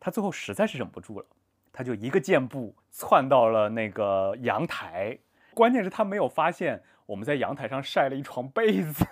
[0.00, 1.26] 他最后实在是忍不住了，
[1.72, 5.16] 他就一个箭步窜到了那个阳台，
[5.54, 9.06] 关键是他没有发现我们在阳台上晒了一床被子。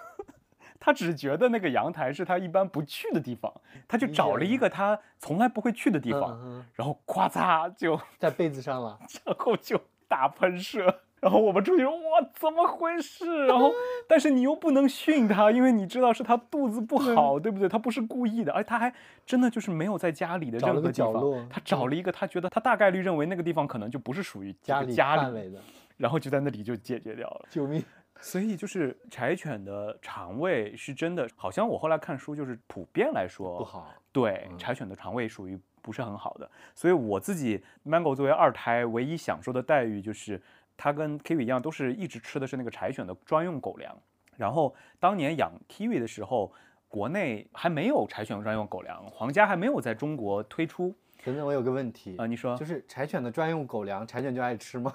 [0.84, 3.50] 他只觉得那个阳台是他一般不去的地方，
[3.88, 6.38] 他就找了一个他从来不会去的地方，
[6.74, 13.46] 然后咵嚓就 在被子上了， 然后就大喷射，然后我们出去说哇怎么回事？
[13.46, 13.72] 然后
[14.06, 17.66] 但是你又不能训他，因为你知道是他肚子不好，对不对？
[17.66, 18.92] 他不是故意的，而他还
[19.24, 25.58] 真的就是没有在家里的任何角落，他找了一个他觉得他大概率认为那个地方可能就不是属于家里范围的，
[25.96, 27.82] 然后就在那里就解决掉了，救命！
[28.20, 33.92] 所以就是柴犬的肠胃是真的，好像我后来看书就是普遍来说不好。
[34.12, 36.50] 对，柴犬的肠胃属于不是很好的。
[36.74, 40.40] 所以我自己 Mango 作为二胎，唯一享受的待遇就是
[40.76, 43.94] 它跟 Kiwi 一样，都是一直吃的是那个柴犬的专用狗粮。
[44.36, 46.52] 然后当年养 Kiwi 的时候，
[46.88, 50.94] 国内还没有柴犬专用狗粮，皇家还没有在中国推出。
[51.24, 54.94] 等等，我有个问题啊，你说，就是柴犬的专用狗粮，柴犬就爱吃吗？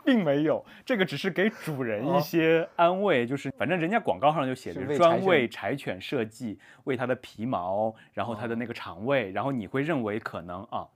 [0.06, 10.86] 并没有，这个只是给主人一些安慰，就是反正人家广告上就写着专为柴犬设计，为它的皮毛，然后它的那个肠胃，然后你会认为可能啊，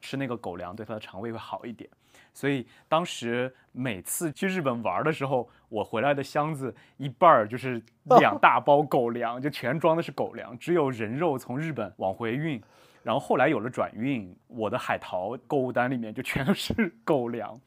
[0.00, 1.88] 吃那个狗粮对它的肠胃会好一点。
[2.32, 7.80] 所以当时每次去日本玩的时候，我回来的箱子一半儿就是
[8.18, 12.60] 两大包狗粮，就全装的是狗粮，只有人肉从日本往回运。
[13.04, 17.60] 然后后来有了转运，我的海淘购物单里面就全是狗粮。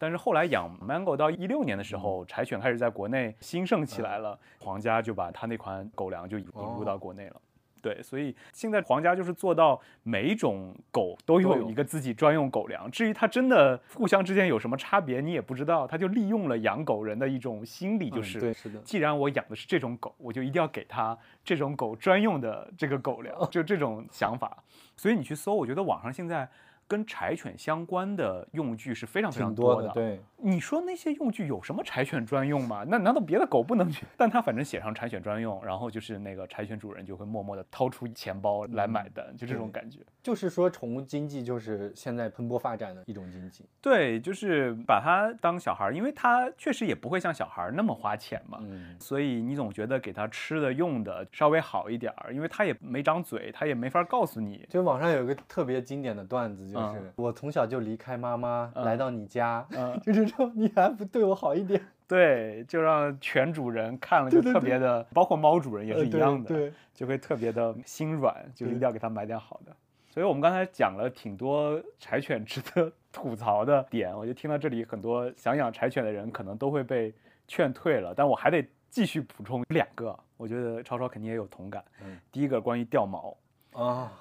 [0.00, 7.36] 但是后来养 Mango 到一六年的时候，柴犬开始在国内兴盛起来了，皇家就把他那款狗粮就引入到国内了。
[7.82, 12.90] 对，所以现在皇家就是做到每一种狗都有一个自己专用狗粮。
[12.90, 15.86] 至于它真的互相之间有什么差别，你也不知道。
[15.86, 18.80] 它就利用了养狗人的一种心理，就是对，是的。
[18.80, 24.64] 既然我养的是这种狗，我就一定要给它这种狗专用的这个狗粮，就这种想法。
[24.96, 26.48] 所以你去搜，我觉得网上现在。
[26.90, 29.88] 跟柴犬相关的用具是非常非常多的。
[29.90, 32.84] 对，你说那些用具有什么柴犬专用吗？
[32.84, 34.04] 那难道别的狗不能去？
[34.16, 40.00] 但它反正写上柴犬专用，然后就是那个柴犬主人就会默默的掏出钱包来买单，就这种感觉。
[40.20, 43.64] 就是说，宠物经济就是现在蓬勃发展的一种经济。
[43.80, 48.58] 对，就是把它当小孩，因为它确实也不会像小孩那么花钱嘛。
[48.62, 48.96] 嗯。
[48.98, 54.66] 所以你总觉得给它吃的用的稍微好一点儿，因为它也没张嘴，它也没法告诉你。
[54.68, 56.79] 就网上有一个特别经典的段子，就。
[56.88, 59.66] 就是我从小就离开妈妈来到你家，
[60.02, 69.76] 就是说你还不对我好一点， 对，就让犬主人看了就特别的，包括猫主人也是一样的，对，就会特别的心软，就一定要给他买点好的。
[70.08, 77.14] 所以我们刚才讲了挺多柴犬值得 吐槽的点，我就听到这里，很多想养柴犬的人可能都会被
[77.46, 81.84] 劝退了，但我还得继续补充两个，我觉得超超肯定也有同感。
[82.02, 83.36] 嗯，第一个关于掉毛
[83.72, 84.12] 啊。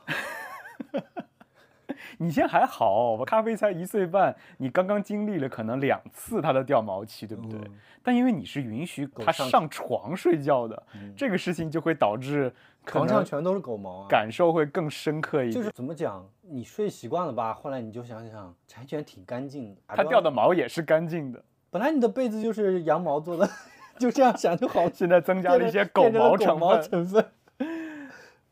[2.17, 7.59] 你现在还好，我咖啡才一岁半，你刚刚经历了可能两次它的掉毛期，对不对？
[8.01, 10.83] 但因为你是允许它上床睡觉的，
[11.15, 12.51] 这个事情就会导致
[12.85, 15.53] 床上全都是狗毛，感受会更深刻一点。
[15.53, 17.53] 就是怎么讲，你睡习惯了吧？
[17.53, 21.43] 后来你就想想，柴犬挺干净的，它掉的毛也是干净的。
[21.69, 23.47] 本来你的被子就是羊毛做的，
[23.99, 24.89] 就这样想就好。
[24.93, 26.35] 现在增加了一些狗毛
[26.79, 27.25] 成分。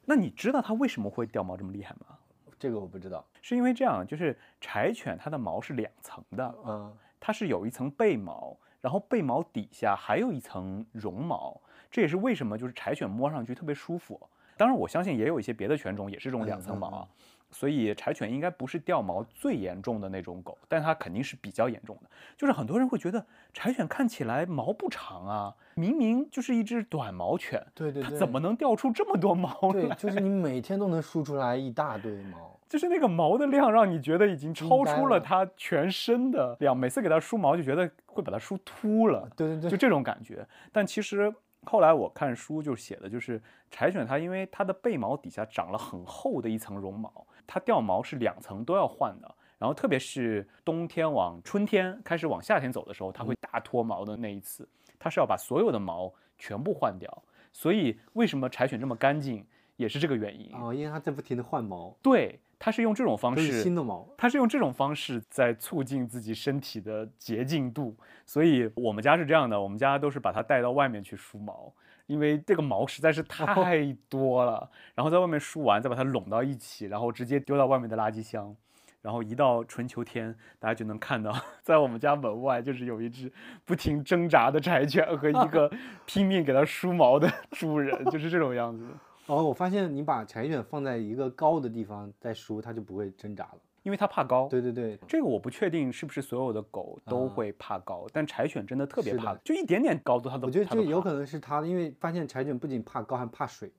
[0.06, 2.17] 那你知道它为什么会掉毛这么厉害吗？
[2.60, 11.60] 这个我不知道，是因为这样，就是柴犬它的毛是两层的，嗯，它是有一层背毛，然后背毛底下还有一层绒毛，
[11.92, 14.20] 这也是为什么就是柴犬摸上去特别舒服。
[14.58, 17.08] 当然，我相信也有一些别的犬种也是这种两层毛啊。
[17.52, 22.10] 所以柴犬应该不是掉毛最严重的那种狗，但它肯定是比较严重的。
[22.36, 29.82] 就是很多人会觉得柴犬看起来毛不长啊，明明就是一只短毛犬，对对，它怎么能掉出这么多毛来？
[29.82, 36.76] 对，就是你每天都能梳出来一大堆毛，就是那个毛的量让你觉得已经超出了它全身的量。
[36.76, 40.46] 每次给它梳毛就觉得会把它梳秃了，对对对，就这种感觉。
[40.72, 41.34] 但其实。
[41.64, 47.12] 后来我看书就写的，就是柴犬它因为它的背毛底下长了很厚的一层绒毛，
[47.48, 49.36] 它掉毛是两层都要换的。
[49.58, 57.24] 然后特别是冬天往春天开始往夏天走的时候，它会大脱毛的那一次，它是要把所有的毛全部换掉。
[57.52, 59.44] 所以为什么柴犬这么干净，
[59.78, 61.98] 也是这个原因哦，因为它在不停的换毛。
[62.04, 62.40] 对。
[62.60, 71.72] 它是用这种方式，新的毛，它是用这种方式在促进自己身体的洁净度，所以我们家是这样的，我们家都是把它带到外面去梳毛，
[72.08, 78.56] 因为这个毛实在是太多了，然后在外面梳完再把它拢到一起，然后直接丢到外面的垃圾箱，
[79.02, 83.32] 然后一到春秋天，大家就能看到，在我们家门外就是有一只
[83.64, 85.72] 不停挣扎的柴犬和一个
[86.06, 88.86] 拼命给它梳毛的主人，就是这种样子。
[89.28, 94.50] 哦，我发现你把柴犬放在一个高的地方再梳，它就不会挣扎了，因为它怕高。
[94.50, 100.48] 对对对，这个我不确定是不是所有的狗都会怕高，但柴犬真的特别怕，就一点点高度它都。
[100.48, 103.72] 我觉得这有可能是它，因为发现柴犬不仅怕高，还怕水。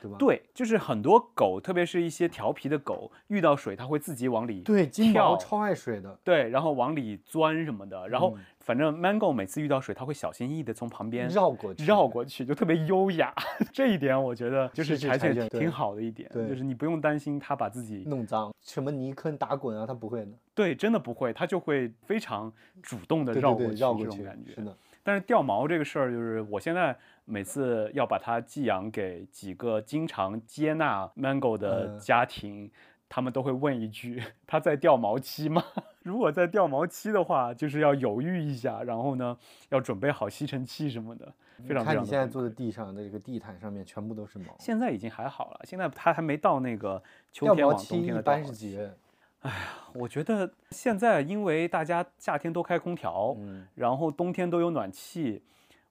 [0.00, 0.16] 对吧？
[0.16, 8.36] 对，就是很多狗，特别是一些调皮的狗，遇到水它会自己往里对，金毛超爱水的，对，然后往里钻什么的，然后
[8.68, 13.34] 反正 Mango 每次遇到水，它会小心翼翼的从旁边绕过去，绕过去就特别优雅。
[13.72, 20.32] 这一点我觉得就是柴犬挺好的一点，就是你不用担心它把自己弄脏，什么泥坑打滚啊，它不会的。
[20.54, 22.52] 对，真的不会，它就会非常
[22.82, 24.52] 主动的绕过去，绕过去这种感觉。
[24.52, 24.76] 是的。
[25.02, 32.70] 但是掉毛这个事儿，就是我现在每次要把它寄养给几个经常接纳 Mango 的家庭，
[33.08, 35.64] 他们都会问一句：“它在掉毛期吗？”
[36.08, 39.36] 如果在掉毛期的话，就是要犹豫一下，然后呢，
[39.68, 41.30] 要准备好吸尘器什么的。
[41.66, 41.84] 非常。
[41.84, 44.56] 看你现在坐的地上的这个地毯上面全部都是毛。
[44.58, 48.40] 现在已经还好了，现在它还没到那个秋天往冬天的掉毛期。
[48.40, 48.94] 一般是几月？
[49.40, 49.56] 哎呀，
[49.92, 55.42] 我觉得现在因为大家夏天都开空调，嗯，然后冬天都有暖气，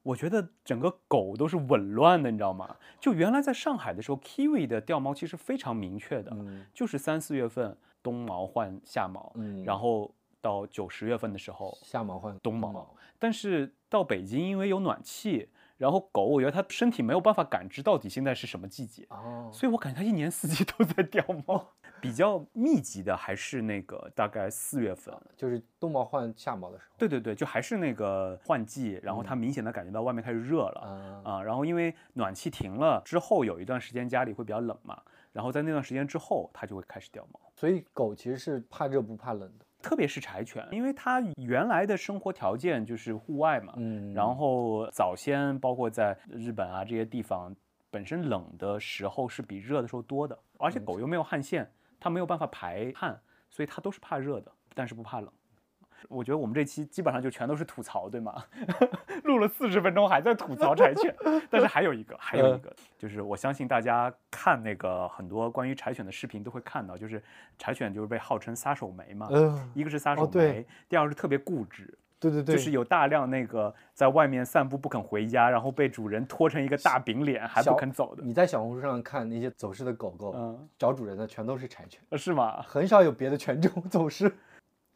[0.04, 2.76] 我觉得整个狗都是紊乱的，你知道吗？
[3.00, 6.36] 就原来在上海的时候，Kiwi 的掉毛期是非常明确的，
[6.74, 12.96] 就是三四月份冬毛换夏毛，嗯，然后到九十月份的时候夏毛换冬毛。
[13.20, 15.50] 但是到北京，因为有暖气。
[15.78, 21.64] 然后狗，我觉得它身体没有办法感知到底现在是什么季节，哦，所以我感觉它一年四季都在掉毛。
[22.02, 26.96] 比较密集的还是那个大概四月份，就是冬毛换夏毛的时候。
[26.98, 35.00] 对对对，就还是那个换季，然后它明显的感觉到外面开始热了，啊，然后因为暖气停了之后，有一段时间家里会比较冷嘛，
[35.38, 37.40] 然后在那段时间之后，它就会开始掉毛。
[37.54, 39.66] 所以狗其实是怕热不怕冷的。
[39.84, 47.56] 特别是柴犬，因为它原来的生活条件就是户外嘛，嗯，然后早先包括在日本啊这些地方，
[47.92, 53.22] 本身冷的时候是比热的时候多的，而且狗又没有汗腺，它没有办法排汗，
[53.52, 55.32] 所以它都是怕热的，但是不怕冷。
[56.10, 58.44] 我觉得我们这期基本上就全都是吐槽，对吗？
[59.24, 61.14] 录了四十分钟还在吐槽柴犬，
[61.50, 67.22] 但是还有一个，还有一个，就是我相信大家看那个很多关于柴犬的视频都会看到，就是
[67.58, 69.28] 柴犬就是被号称撒手没嘛，
[69.74, 78.24] 一个是撒手没，第二是特别固执，对对对，就是有大量那个在外面散步不肯回家，然后被主人拖成一个大饼脸还不肯走的。
[78.24, 82.62] 你在小红书上看那些走失的狗狗，嗯，找主人的全都是柴犬，是吗？
[82.62, 84.32] 很少有别的犬种 走失。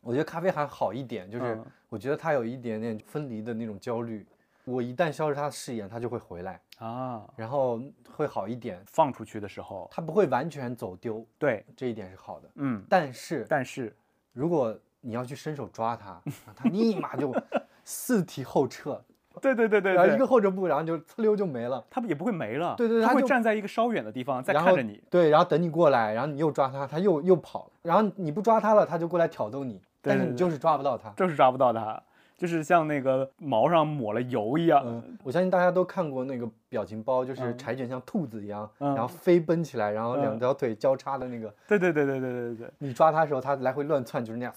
[0.01, 1.59] 我觉得咖啡还好一点，就是
[1.89, 4.25] 我觉得它有一点点分离的那种焦虑。
[4.63, 7.81] 我一旦消失它的视野，它就会回来啊，然后
[8.15, 8.79] 会好一点。
[8.85, 11.25] 放出去的时候，它不会完全走丢。
[11.39, 12.49] 对，这一点是好的。
[12.55, 13.95] 嗯，但是但是，
[14.33, 16.21] 如果你要去伸手抓它，
[16.55, 17.33] 它立马就
[17.83, 19.03] 四蹄后撤。
[19.41, 21.83] 对对对对，然后一个后撤步，然后就呲溜就没了。
[21.89, 22.75] 它也不会没了。
[22.75, 25.01] 对对，它会站在一个稍远的地方再看着你。
[25.09, 27.71] 对，然后等你过来，然后你又抓它，它又又跑了。
[27.81, 29.81] 然后你不抓它了，它就过来挑逗你。
[30.01, 32.01] 但是你就是抓不到它，就是抓不到它，
[32.35, 34.81] 就是像那个毛上抹了油一样。
[34.83, 41.53] 嗯，我相信大家都看过那个表情包，就是柴犬像兔子一样，然后飞奔起来，然后两条腿交叉的那个。
[41.67, 42.71] 对对对对对对对。
[42.79, 44.53] 你抓它的时候，它来回乱窜，就是那样。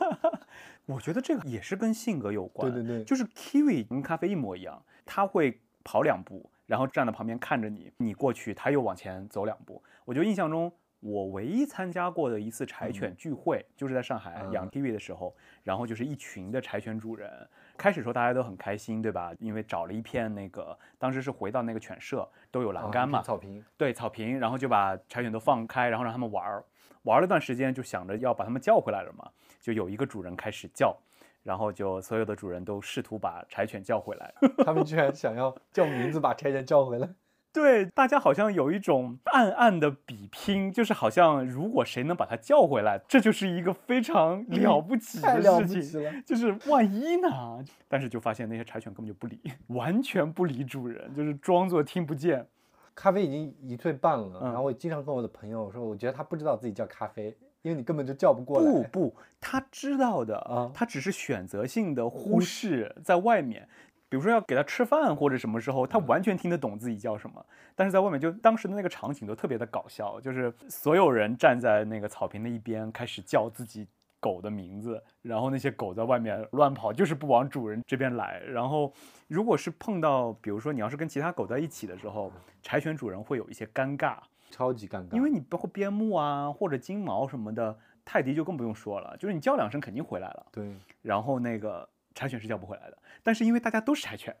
[0.86, 2.72] 我觉得这个也是跟性格有关。
[2.72, 9.82] 对对对，就是 Kiwi 跟咖啡一模一样，它会跑两步，然后站在旁边看着你，你过去，它又往前走两步。
[10.06, 10.72] 我觉得印象中。
[11.00, 17.48] 我唯一参加过的一次柴犬聚会，就是在上海养 Kiwi 的时候，然后就是一群的柴犬主人。
[17.78, 19.32] 开始时候大家都很开心，对吧？
[19.38, 26.62] 因为找了一片那个，当时是回到那个犬舍，都有栏杆嘛，草坪，对，草坪，然后就把柴犬都放开，然后让他们玩儿，
[27.04, 30.94] 玩了段时间，就想着要把他们叫回来了嘛，就有一个主人开始叫，
[31.42, 34.34] 然后就所有的主人都试图把柴犬叫回来，
[34.66, 37.08] 他们居然想要叫名字把柴犬叫回来。
[37.52, 46.22] 对，大家好像有一种暗暗的比拼，就是好像如果谁能把它叫回来，这就是一个非常了不起的事情。
[46.24, 47.64] 就是万一呢？
[47.88, 52.46] 但是就发现那些柴犬根本就不理，完全不理主人，就是装作听不见。
[52.94, 58.70] 咖啡已经一岁半了，然后我经常跟我的朋友说，我觉得他不知道自己叫咖啡，因为你根本就叫不过来。
[58.70, 63.68] 不不，他知道的啊，他只是选择性的忽视在外面。
[64.10, 67.46] 比如说要给他吃饭或者什么时候，他完全听得懂自己叫什么，
[67.76, 73.86] 但是在外面就当时的那个场景都特别的搞笑，就是所有人站在那个草坪的一边开始叫自己
[74.18, 78.40] 狗的名字，然后那些狗在外面乱跑，就是不往主人这边来。
[78.40, 78.92] 然后
[79.28, 82.32] 如果是碰到，比如说你要是跟其他狗在一起的时候，
[82.62, 84.16] 柴犬主人会有一些尴尬，
[84.50, 90.46] 超级尴尬，因为你包括边牧啊或者金毛什么的，泰迪就更不用说了，就是你叫两声肯定回来了。
[90.50, 91.88] 对，然后那个。
[92.20, 94.36] 柴犬是叫不回来的，但是因为大家都是柴犬，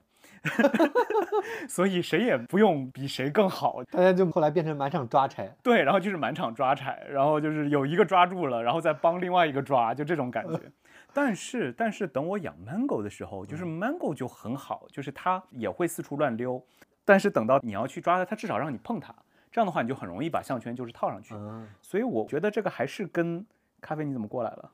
[1.66, 5.50] 所以谁也不用比谁更好，大家就后来变成满场抓柴。
[5.62, 10.60] 对，然后就是满场抓柴，然后就是有一个抓住了，然后再帮另外一个抓，就这种感觉。
[11.14, 16.62] 但是，但是等我养 Mango 的时候，就是 Mango 就很好，就是它也会四处乱溜。
[17.02, 19.14] 但是等到你要去抓它，它至少让你碰它，
[19.50, 21.34] 这样的话你就很容易把项圈就是套上去。
[21.80, 23.44] 所以我觉得这个还是跟
[23.80, 24.70] 咖啡你怎么过来了。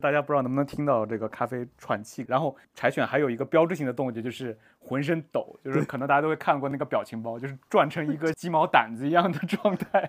[0.00, 10.08] 大家不知道能不能听到这个咖啡喘气，然后柴犬还有一个标志性的动作就是浑身抖，就是可能大家都会看过那个表情包，就是转成一个鸡毛掸子一样的状态，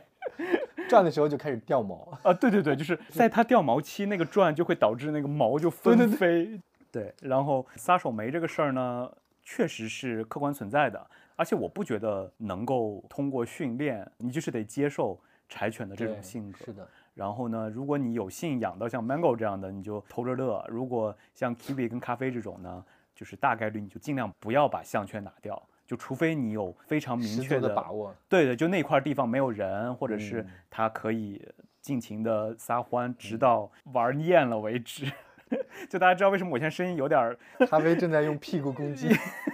[0.87, 2.07] 转的时候就开始掉毛。
[2.21, 6.61] 啊，对对对，就是在它掉毛期那个转就会导致那个毛就纷飞，
[6.91, 9.11] 对，然后撒手没这个事儿呢，
[9.41, 11.03] 确实是客观存在的，
[11.35, 16.87] 而且我不觉得能够通过训练，你就是得接受柴犬的这种性格，是的。
[17.19, 22.81] 然后呢，如果你有幸养到像 Mango 这样的，你就偷着乐；如果像 Kiwi 跟咖啡这种呢，
[23.13, 28.15] 就是大概率你就尽量不要把项圈拿掉，就除非你有非常明确的把握。
[28.29, 31.45] 对的，就那块地方没有人，或者是它可以
[31.81, 35.11] 尽情的撒欢，直到玩厌了为止。
[35.89, 37.35] 就大家知道为什么我现在声音有点？
[37.69, 39.09] 咖啡正在用屁股攻击，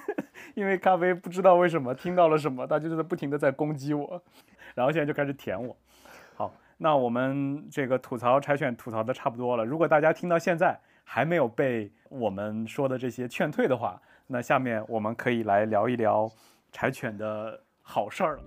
[0.54, 4.22] 因为咖啡不知道为什么听到了什么，它就是在不停的在攻击我，
[4.76, 5.76] 然后现在就开始舔我。
[6.78, 9.64] 那我们这个吐槽柴犬吐槽的差不多了。
[9.64, 16.30] 如果大家听到现在还没有被我们说的这些劝退的话，那下面我们可以来聊一聊
[16.72, 18.44] 柴犬的好事儿了。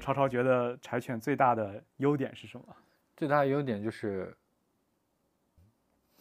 [0.00, 2.64] 超超觉得柴犬最大的优点是什么？
[3.16, 4.32] 最大的优点就是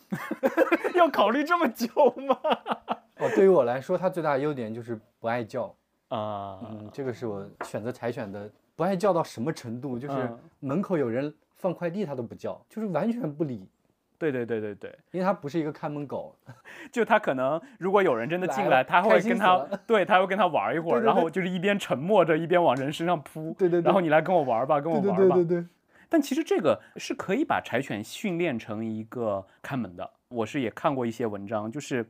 [0.95, 1.87] 要考虑这么久
[2.27, 2.35] 吗？
[3.17, 5.75] 哦，对于我来说，它最大的优点就是不爱叫。
[6.09, 10.29] 啊，嗯，这个是我选择柴犬的，不爱叫到什么程度，就是
[10.59, 13.67] 门口有人放快递它都不叫，就是完全不理。
[14.17, 16.33] 对对对对对，因为它不是一个看门狗，
[16.89, 25.67] 就它可能如果有人真的进来，它会跟它，对，它会跟它玩一会儿，然后就是一边沉默着一边往人身上扑，对对，然后你来跟我玩吧，跟我玩吧，对对对。
[26.07, 32.09] 但其实这个是可以把柴犬训练成一个看门的，我是也看过一些文章，就是。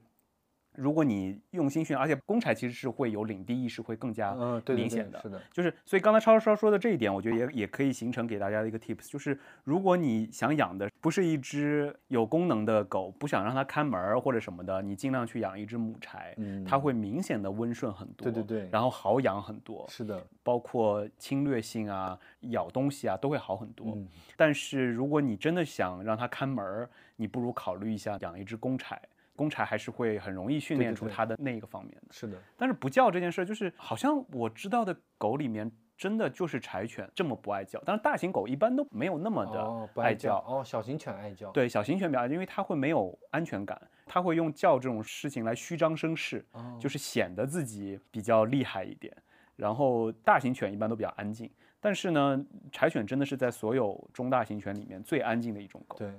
[0.77, 4.33] 如果你用心训，而且公柴其实是会有领地意识，会更加
[4.67, 5.19] 明显的。
[5.21, 16.35] 是的，就是所以刚才超超说的这一点，我觉得也也可以形成给大家的一个 tips，就是如果你想养的不是一只有功能的狗，不想让它看门或者什么的，你尽量去养一只母柴，
[16.67, 18.29] 它会明显的温顺很多。
[18.29, 19.85] 对对对，然后好养很多。
[19.89, 23.97] 是的，包括侵略性啊、咬东西啊都会好很多。
[24.35, 29.01] 但是如果你真的想让它看门，你不如考虑一下养一只公柴。
[29.35, 32.37] 公柴还是会很容易训练出它的那个方面的，是的。
[32.57, 37.81] 但是不叫这件事儿，就是好像我知道的狗里面，真的就是柴犬这么不爱叫。
[37.85, 41.51] 但是大型狗一般都没有那么的不爱叫哦，小型犬爱叫。
[41.51, 46.45] 对，小型犬比较爱，因为它会没有安全感，它会用叫这种事情来虚张声势，
[46.79, 49.15] 就是显得自己比较厉害一点。
[49.55, 55.97] 然后大型犬一般都比较安静，但是呢，柴犬真的是在所有中大型犬里面最安静的一种狗。
[55.97, 56.09] 对。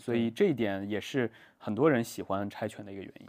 [0.00, 3.26] 所以这一点也是很多人喜欢柴犬的一个原因。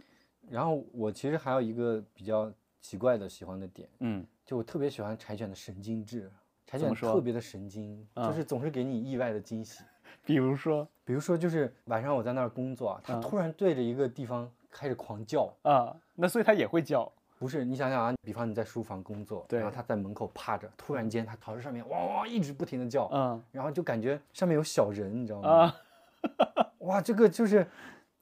[0.50, 6.32] 然后我其实还有一个比较奇怪的喜欢的点，嗯，就我特别喜欢柴犬的神经质。
[6.66, 9.84] 柴犬特别的神经，就是总是给你意外的惊喜。
[10.24, 17.12] 比如说，比如说就是晚上我在那儿工作，它突然对着一个地方开始狂叫啊，那所以它也会叫。
[17.38, 25.76] 不是，你想想啊，比方你在书房工作，然后它在门口趴着，突然间它朝着上面，哇哇一直不停的叫，嗯，然后就感觉上面有小人，你知道吗？
[26.80, 27.66] 哇，这个就是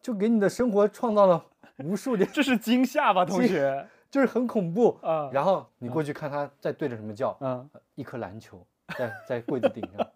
[0.02, 1.44] 就给你的生活创造了
[1.78, 3.88] 无数点， 这是惊吓吧，同学？
[4.12, 5.30] 就是很恐怖啊。
[5.32, 8.66] 然后你过去看他在对着什么叫，嗯，一颗篮球
[8.98, 10.08] 在在柜子顶上，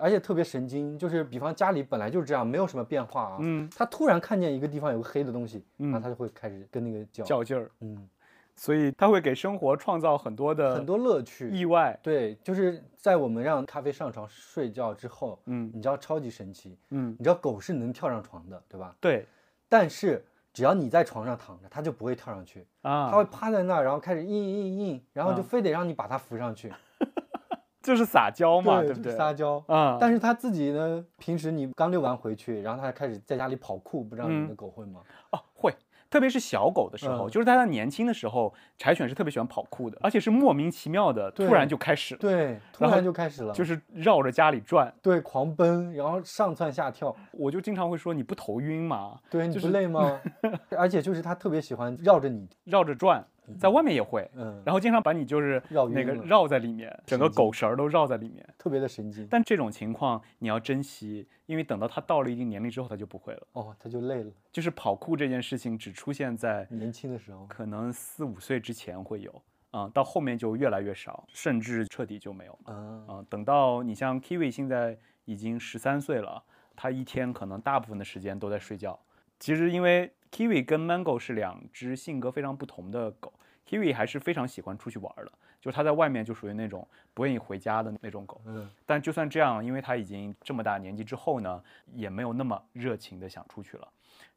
[0.00, 8.08] 而且特别神经，就是比方家里本来就是这样，没有什么变化啊，嗯，他突然看见一个地方有个黑的东西，然后他就会开始跟那个叫较劲儿，嗯，
[8.56, 11.96] 所以它会给生活创造很多的很多乐趣、意外。
[12.02, 18.96] 对，就是在我们让咖啡上床睡觉之后，嗯，你知道超级神奇，嗯，你知道狗是能跳上床的，对吧？
[19.00, 19.26] 对，
[19.68, 26.72] 但是只要你在床上躺着，它就不会跳上去，啊，它会趴在那儿，然后开始嘤嘤嘤，然后就非得让你把它扶上去，
[27.82, 29.14] 就是撒娇嘛，对不对？
[29.14, 29.62] 撒娇。
[29.68, 35.02] 啊，但是它自己呢，平时你刚遛完回去，然后它开始在家里跑酷，不知道你的狗会吗？
[35.32, 35.74] 哦，会。
[36.08, 44.92] 特别是小狗的时候，嗯就是在它年轻的时候，柴犬是特别喜欢跑酷的，而且是莫名其妙的，突然就开始了，对，突然就开始了，就是绕着家里转。
[45.02, 49.18] 对狂奔，然后上蹿下跳，我就经常会说，你不头晕吗？
[49.30, 50.20] 对，你就是不累吗？
[50.76, 53.24] 而且就是它特别喜欢绕着你，绕着转，
[53.58, 58.46] 在外面也会，嗯，然后经常把你就是绕那个绕在里面，整个狗绳儿都绕在里面。
[58.58, 59.26] 特别的神经。
[59.30, 63.46] 但这种情况你要珍惜，因为等到它到了一定年龄之后，它就不会了。
[63.52, 64.30] 哦，它就累了。
[64.52, 76.42] 就是跑酷这件事情只出现在年轻的时候，可能四五岁之前会有，啊、到后面就越来越少，甚至彻底就没有啊、等到你像 Kiwi 现在已经十三岁了，
[76.74, 78.98] 他一天可能大部分的时间都在睡觉。
[79.38, 83.32] 其实因为 Kiwi 跟 Mango 是两只性格非常不同的狗
[83.68, 88.40] ，Kiwi 还是非常喜欢出去玩的，就是它在外面就属于那种不愿意回家的那种狗。
[88.46, 91.62] 嗯，但就算这样，因为它已经这么大年纪之后呢，
[91.94, 93.88] 也没有那么热情的想出去了。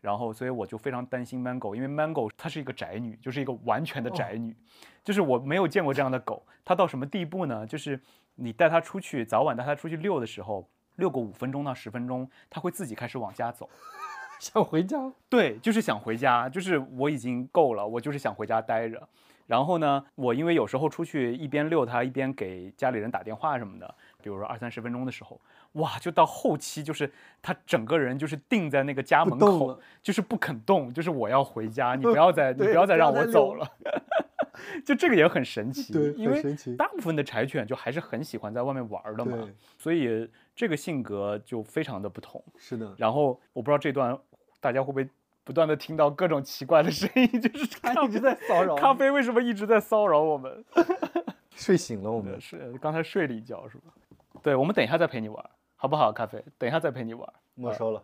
[0.02, 4.56] 然后，所以我就非常担心 Mango，因为 Mango 它是一个宅女，就是一个完全的宅女，
[5.04, 6.46] 就是我没有见过这样的狗。
[6.64, 7.66] 它到什么地步呢？
[7.68, 8.00] 就是
[8.36, 13.70] 你带它出去，早晚带它出去遛的时候，遛个五分钟到十分钟，它会自己开始往家走。
[14.52, 15.12] 想回家。
[15.28, 19.08] 对，就是想回家，就是我已经够了，我就是想回家待着。
[19.46, 25.42] 然后呢，我因为有时候出去一边遛它，一边给家里人打电话什么的，比如说二三十分钟的时候，
[25.74, 27.12] 哇，就到后期就是
[27.42, 33.68] 它整个人就是定在那个家门口就是不肯动，就是我要回家，你不要再你不要再让我走了。
[34.86, 36.44] 就这个也很神奇，对因为
[36.78, 42.44] 大部分的柴犬就还是很喜欢在外面玩的嘛，所以这个性格就非常的不同。
[42.58, 44.16] 是的，然后我不知道这段
[44.60, 45.10] 大家会不会
[45.44, 50.64] 不断的听到各种奇怪的声音， 就是它咖一直在骚扰咖啡为什么一直在骚扰我们？
[51.56, 52.40] 睡醒了我们。
[52.40, 53.94] 是刚才睡了一觉是吧？
[54.42, 55.44] 对，我们等一下再陪你玩，
[55.76, 56.12] 好不好？
[56.12, 57.28] 咖啡，等一下再陪你玩。
[57.56, 58.04] 没收了，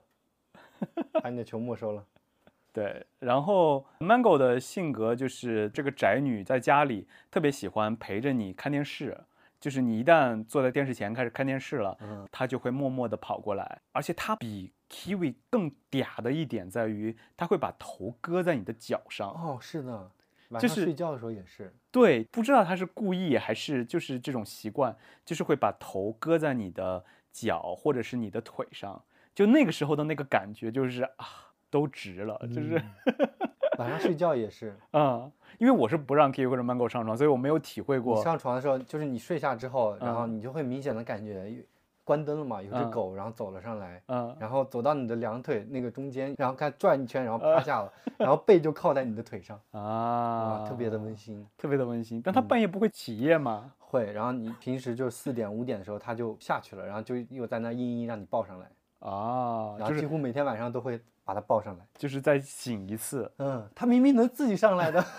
[1.22, 2.04] 把你的球没收了。
[2.74, 9.18] 对，然后 Mango 的性格就是这个宅女，在家里特别喜欢陪着你看电视。
[9.58, 13.80] 就是你一旦坐在电视前开始看电视了，嗯她就会默默地跑过来。
[13.94, 19.30] 而且她比 Kiwi 更嗲的一点在于，它会把头搁在你的脚上。
[19.30, 20.12] 哦，是的，
[20.50, 21.74] 晚就是上睡觉的时候也是。
[21.92, 29.02] 对，不知道他是故意还是就是这种习惯，就是会把头搁在你的脚或者是你的腿上，
[29.34, 31.26] 就那个时候的那个感觉就是啊，
[31.70, 32.82] 都直了，就是
[33.80, 34.78] 晚上睡觉也是。
[34.94, 38.22] 嗯因为我是不让 Kiwi 或者 Mango 上床，所以我没有体会你过。
[38.22, 41.64] 上床的时候，就是你睡下之后，然后嗯你就会明显的感觉有
[42.06, 51.46] 关灯了嘛，有只嗯狗，然后走了上来，嗯，然后走到你的两腿那个中间，然后看转一圈，然后趴下了， 然后背就靠在你的腿上，啊，哇，特别的温馨。
[51.58, 52.22] 特别的温馨。
[52.22, 53.74] 但它半夜不会起夜吗？
[53.80, 58.66] 会，然后你平时就四点五点的时候，它就下去了，然后就又在那嘤嘤让你抱上来，
[59.00, 61.86] 啊，然后几乎每天晚上都会把它抱上来。
[61.98, 65.04] 就是再醒一次，嗯，它明明能自己上来的。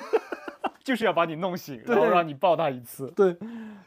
[0.87, 3.09] 就是要把你弄醒，然后让你抱他一次。
[3.09, 3.37] 对，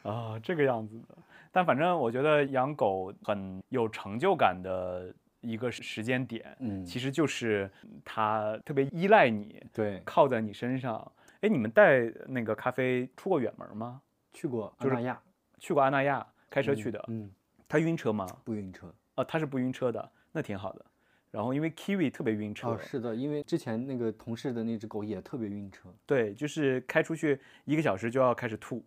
[0.02, 1.16] 啊，这个样子的。
[1.52, 7.70] 但反正我觉得养狗很有成就感的一个时时间点，嗯其实就是
[8.04, 11.10] 它特别依赖你，对，靠在你身上。
[11.40, 14.02] 哎，你们带那个咖啡出过远门吗？
[14.32, 15.20] 去过就是阿那亚，
[15.58, 17.02] 去过阿那亚，开车去的。
[17.08, 17.30] 嗯，
[17.66, 18.26] 他晕车吗？
[18.44, 18.92] 不晕车。
[19.16, 20.84] 哦，他是不晕车的，那挺好的。
[21.30, 25.88] 然后因为 Kiwi 特别晕车，哦，是的，因为之前那个同事的那只狗也特别晕车。
[26.04, 28.84] 对，就是开出去一个小时就要开始吐。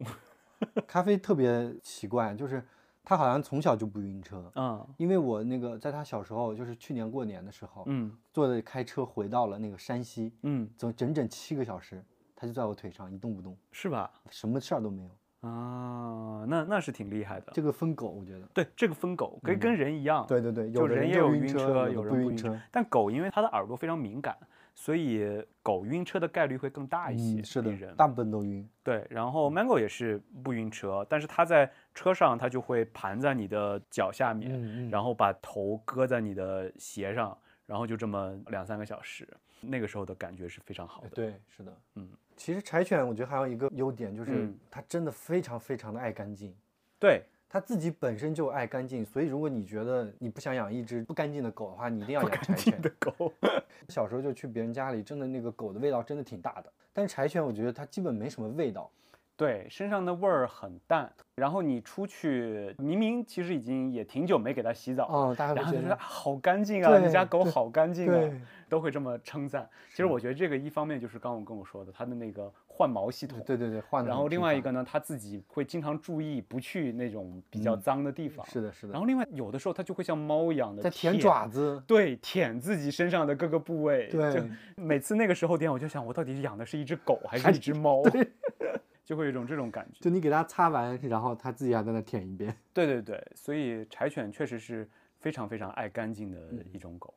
[0.88, 2.64] 咖啡特别奇怪，就是
[3.04, 4.52] 他好像从小就不晕车。
[4.56, 12.04] 嗯因为我那个在他小时候，就是去年过年的时候，嗯坐着开车回到了那个山西，嗯，走整整七个小时，
[12.36, 14.12] 他就在我腿上一动不动，是吧？
[14.30, 15.10] 什么事儿都没有。
[15.50, 17.52] 啊，那那是挺厉害的。
[17.54, 18.48] 这个分狗，我觉得。
[18.54, 22.58] 对，这个分狗跟跟人一样，对对对，有人也有晕车，有人不晕不晕车。。
[22.72, 24.38] 但狗因为它的耳朵非常敏感，
[24.76, 28.68] 所以狗晕车的概率会更大一些，嗯，是的人，大部分都晕。
[28.82, 39.28] 对，然后 Mango 也是不晕车，但是它在车上，它就会盘在你的脚下面，然后把头搁在你的鞋上，然后就这么两三个小时，
[39.62, 41.10] 那个时候的感觉是非常好的。
[41.10, 46.56] 对，是的，嗯，其实柴犬我觉得还有一个优点就是它真的非常非常的爱干净。
[47.00, 47.24] 对。
[47.54, 53.32] 它自己本身就爱干净，所以如果你觉得你不想养一只不干净的狗的话，你一定要养柴犬的狗。
[53.90, 56.74] 小时候就去别人家里，真的那个狗的味道真的挺大的。
[56.92, 58.90] 但是柴犬我觉得它基本没什么味道，
[59.38, 61.08] 对，身上的味儿很淡。
[61.36, 69.70] 然后你出去，明明其实已经也挺久没给它洗澡，哦，大家然后就觉得好干净啊，你家狗好干净啊，都会这么称赞。
[69.92, 72.52] 其实我觉得这个一方面就是刚我跟我说的，它的那个。
[72.76, 74.04] 换毛系统，对对对，换。
[74.04, 78.44] 然后另外一个呢，他自己会经常注意不去那种比较脏的地方。
[78.48, 78.94] 是的，是的。
[78.94, 84.08] 然后另外有的时候它就会像猫一样的在舔爪子，对，舔自己身上的各个部位。
[84.08, 84.34] 对。
[84.34, 84.44] 就
[84.76, 88.02] 每次那个时候点，我就想，我到底养的是一只狗还是一只猫？
[89.06, 90.00] 就会有一种这种感觉。
[90.02, 92.56] 就你给它擦完，然后它自己还在那舔一遍。
[92.74, 96.40] 对对对，所以柴犬确实是非常非常爱干净的
[96.72, 97.14] 一种狗。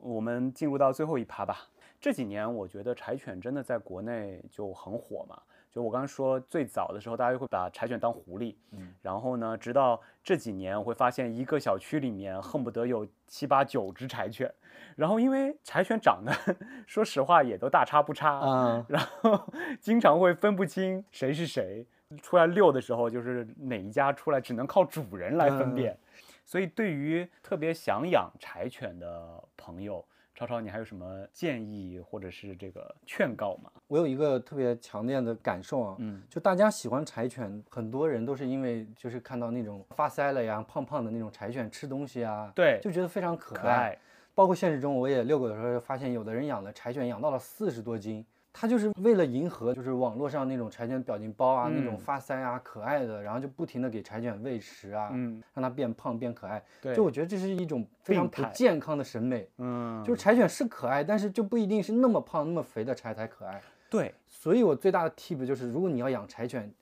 [0.00, 1.68] 我们进入到最后一趴吧。
[2.00, 5.40] 这几年我觉得柴犬真的在国内就很火嘛。
[5.70, 14.52] 就我刚刚说，最早的时候，大家会把柴犬当狐狸，嗯，然后呢，直到这几年，我会发现一个小区里面恨不得有七八九只柴犬，
[14.96, 16.32] 然后因为柴犬长得，
[16.88, 19.40] 说实话也都大差不差，嗯，然后
[19.80, 21.86] 经常会分不清谁是谁，
[22.20, 25.96] 出来遛的时候就是哪一家出来，只能靠主人来分辨，
[26.44, 30.04] 所以对于特别想养柴犬的朋友。
[30.40, 33.70] 超超，你还有什么建议或者是这个劝告吗？
[33.88, 43.98] 我有一个特别强烈的感受啊，嗯，就大家喜欢柴犬，很多人都是因为就是看到那种发腮了呀、胖胖的那种柴犬吃东西啊，对，就觉得非常可爱。
[44.34, 48.24] 包括现实中，我也遛狗的时候发现，有的人养的柴犬养到了四十多斤。
[48.52, 56.62] 他就是为了迎合，就是网络上那种柴犬表情包啊，那种发腮啊，可爱的，然后就不停的给柴犬喂食啊，嗯，让它变胖变可爱。
[56.80, 59.48] 对，就我觉得这是一种非常不健康的审美。
[59.58, 63.60] 嗯，就是柴犬是可爱，但是就不一定是那么胖那么肥的柴才可爱。
[63.88, 66.72] 对，所以我最大的 tip 就是，如果你要养柴犬。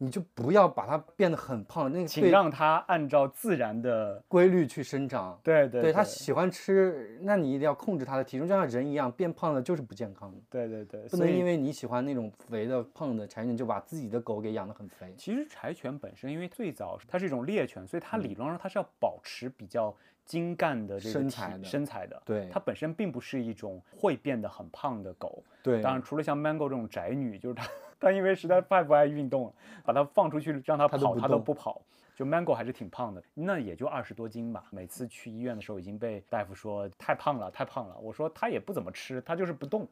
[0.00, 5.36] 你就不要把它变得很胖，那个请让它按照自然的规律去生长。
[5.42, 10.38] 对对，对它喜欢吃，那你一定要控制它的体重，就像人一样，变胖了就是不健康的。
[10.48, 15.12] 对对对，不能因为你喜欢那种肥的胖的柴犬，就把自己的狗给养得很肥。
[15.18, 19.92] 其实柴犬本身，因为最早它是一种猎犬，所以它理论上它是要保持比较
[20.24, 22.22] 精干的这个身材身材的。
[22.24, 25.42] 对，它本身并不是一种会变得很胖的狗。
[25.60, 27.68] 对，当然除了像 Mango 这种宅女，就是它。
[28.00, 29.52] 他因为实在太不爱运动了，
[29.84, 31.80] 把它放出去让它跑，它都不跑。
[32.14, 34.64] 就 Mango 还是挺胖的，那也就二十多斤吧。
[34.70, 37.96] 每次去医院的时候，已经被大夫说太胖了，太胖了。
[37.98, 39.86] 我说他也不怎么吃，他就是不动。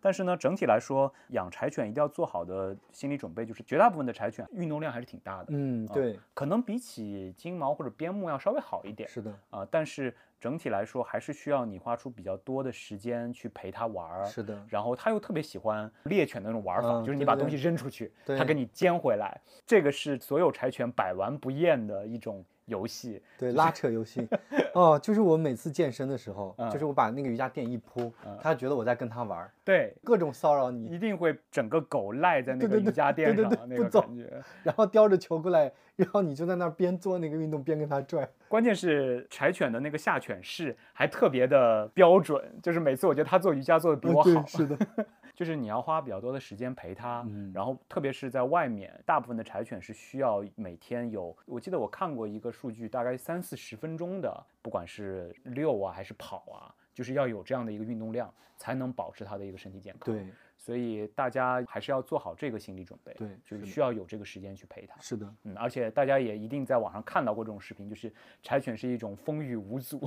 [0.00, 5.46] 但是呢，整体来说，养柴犬一定要做好的心理准备，就是绝大部分的柴犬运动量还是挺大的。
[5.50, 9.08] 嗯，对，可能比起金毛或者边牧要稍微好一点。
[9.08, 10.14] 是的，啊，但是。
[10.40, 14.24] 整体来说，还是需要你花出比较多的时间去陪它玩儿。
[14.24, 19.38] 是的，然后它又特别喜欢猎犬的那种玩法，就是你把东西扔出去，它给你捡回来。
[19.66, 23.20] 这个是所有柴犬百玩不厌的一种游戏。
[23.36, 24.26] 对，拉扯游戏。
[24.72, 28.10] 哦，就是我每次健身的时候，就是我把那个瑜伽垫一铺，
[28.40, 29.50] 他觉得我在跟他玩。
[29.64, 35.70] 对，各种骚扰你，一定会整个狗赖在那个瑜伽垫上，那个感觉，然后叼着球过来。
[35.96, 44.46] 然后你就在那儿边做那个运动边跟它拽，关键是柴犬的那个下犬式还特别的标准，就是每次我觉得它做瑜伽做的比我好。
[44.46, 44.78] 是的，
[45.34, 60.14] 就是你要花比较多的时间陪它，然后特别是在外面，大部分的柴犬是需要每天有，我记得我看过一个数据，大概三四十分钟的，不管是遛啊还是跑啊，就是要有这样的一个运动量，才能保持它的一个身体健康。
[60.14, 60.26] 对。
[60.62, 64.94] 所以大家还是要做好这个心理准备，对，就是需要有这个时间去陪它。
[65.00, 69.98] 是的，嗯，而且大家也一定在网上看到过这种视频，就是柴犬是一种风雨无阻，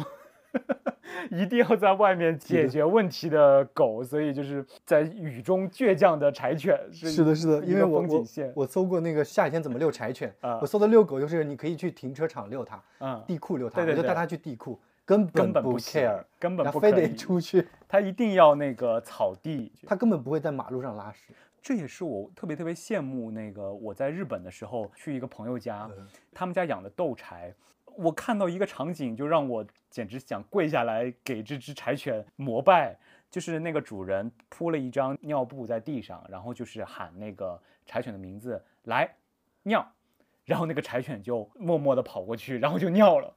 [1.32, 8.24] 一定要在外面解决问题的狗，所以就是在雨中倔强的柴犬是的，是的，因为我我
[8.58, 10.32] 我搜过那个夏天怎么遛柴犬，
[10.62, 14.80] 我搜的遛狗就是你可以去停车场遛它，嗯，地库遛它，我就带它去地库。
[15.06, 21.34] 根本不 care，根本不非得出去，他一定要那个草地，他根本不会在马路上拉屎。
[21.62, 25.90] 这也是我特别特别羡慕那个我在日本的时候去一个朋友家，
[26.34, 27.54] 他们家养的斗柴，
[27.96, 32.98] 我看到一个场景就让我简直想跪下来给这只柴犬膜拜，
[33.30, 39.10] 就是那个主人铺了一张尿布在地上，然后就是喊那个柴犬的名字来
[39.64, 39.86] 尿，
[40.44, 43.34] 然后那个柴犬就默默地跑过去，然后就尿了。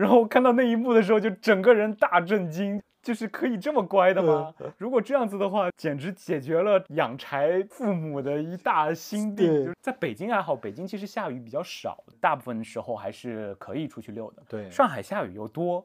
[0.00, 4.50] 然后看到那一幕的时候，就整个人大震惊，就是可以这么乖的吗？
[4.78, 9.70] 如果这样子的话，简直解决了养柴父母的一大心病。
[9.82, 14.42] 在北京还好，北京其实下雨比较少，大部分时候还是可以出去溜的。
[14.48, 15.84] 对，上海下雨又多，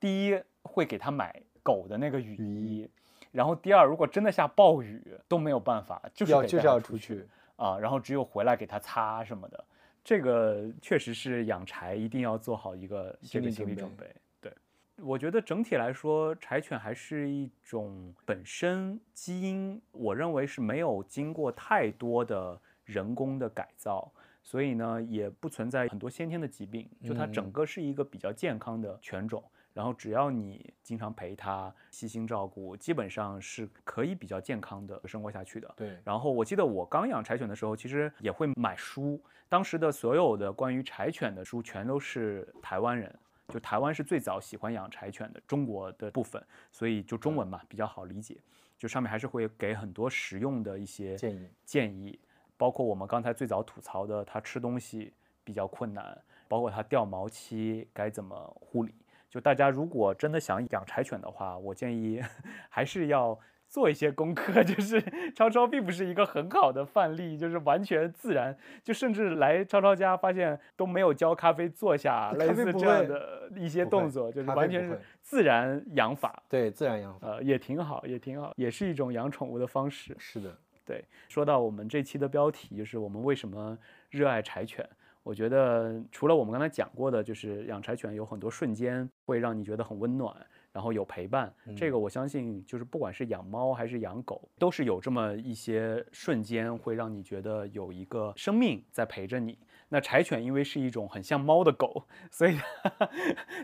[0.00, 2.88] 第一会给他买狗的那个雨衣。
[3.30, 9.62] 然后第二，如果真的下暴雨都没有办法，就是要就是要出去啊，然后只有回来给他擦什么的。
[10.02, 14.06] 这个确实是养柴一定要做好一个这个心理准备。
[14.40, 14.52] 对，
[14.96, 24.10] 我觉得整体来说，柴犬还是一种本身基因，我认为是没有经过太多的人工的改造，
[24.42, 29.42] 所以呢，也不存在很多先天的疾病，就它整个是一个比较健康的犬种。
[29.72, 35.72] 然后只要你经常陪它，细心照顾，基本上是可以比较健康的生活下去的。
[35.76, 35.98] 对。
[36.04, 39.20] 然后我记得我刚养柴犬的时候，其实也会买书。
[39.48, 43.12] 当时的所有的关于柴犬的书，全都是台湾人，
[43.48, 46.40] 就台湾是最早喜欢养柴犬的中国的部分，
[46.70, 48.36] 所以就中文嘛比较好理解。
[48.78, 52.18] 就上面还是会给很多实用的一些建议，建议，
[52.56, 55.12] 包括我们刚才最早吐槽的，它吃东西
[55.44, 56.16] 比较困难，
[56.48, 58.94] 包括它掉毛期该怎么护理。
[59.30, 62.20] 就大家如果真的想养柴犬的话，我建议
[62.68, 64.62] 还是要做一些功课。
[64.64, 65.00] 就是
[65.36, 76.42] 超超并不是一个很好的范例，就是完全自然，就甚至来超超家发现都没有教咖啡坐下，类似这样的一些动作，就是完全是自然养法。
[76.48, 80.12] 对，自然养法，呃，也挺好，也挺好，也是一种养宠物的方式。
[80.18, 81.04] 是的，对。
[81.28, 83.78] 说到我们这期的标题，就是我们为什么
[84.10, 84.84] 热爱柴犬。
[85.22, 90.34] 我觉得除了我们刚才讲过的，就是养柴犬有很多瞬间会让你觉得很温暖，
[90.72, 91.52] 然后有陪伴。
[91.76, 99.58] 这个我相信，就是不管是养猫还是养狗，都是有这么一些瞬间会让你觉得有一个生命在陪着你。
[99.88, 102.58] 那柴犬因为是一种很像猫的狗，所以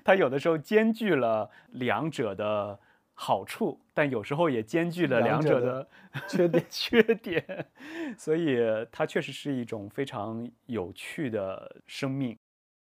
[0.04, 2.78] 它 有的时候兼具了两者的。
[3.18, 5.88] 好处，但有时候也兼具了两者的
[6.28, 6.64] 缺点。
[6.68, 7.66] 缺点，
[8.18, 8.58] 所以
[8.92, 12.36] 它确实是一种非常有趣的生命。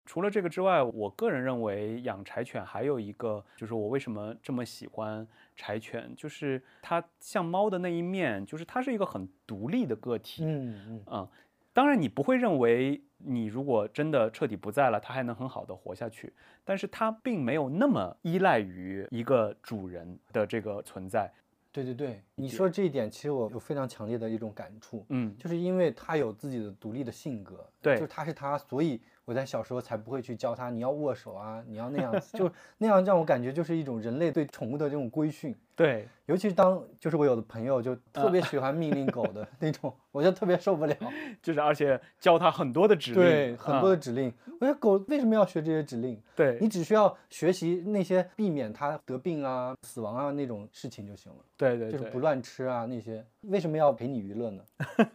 [0.06, 5.26] 除了这个之外，我个人认为养柴犬还有一个，就是我为什么这么喜欢
[5.56, 10.44] 柴犬，就是它像猫的那一面，就是它是一个很独立的个体。
[10.44, 11.30] 嗯嗯啊。
[11.74, 16.32] 当然，你不会认为你如果真的彻底不在了，它还能很好的活下去。
[16.64, 21.32] 但是它并没有那么依赖于一个主人的这个存在。
[21.72, 25.04] 对对对，你说这一点，其实我有非常强烈的一种感触。
[25.10, 27.68] 嗯，就是因为它有自己的独立的性格。
[27.82, 29.02] 对，就是它是它，所以。
[29.26, 35.56] 我在小时候才不会去教它，你要握手啊，你要那样子，就那样让我感觉就是一种人类对宠物的这种规训。
[35.76, 40.96] 对，尤其是当就是我有的朋友就特别喜欢命令狗的 那种，我就特别受不了。
[41.42, 44.32] 就是而且教它很多的指令，对，很多的指令。
[44.60, 46.22] 我觉得狗为什么要学这些指令？
[46.36, 51.40] 对你只需要学习那些避免它得病啊、死亡啊那种事情就行了。
[51.58, 53.26] 对对，就是不乱吃啊那些。
[53.42, 54.64] 为什么要陪你娱乐呢？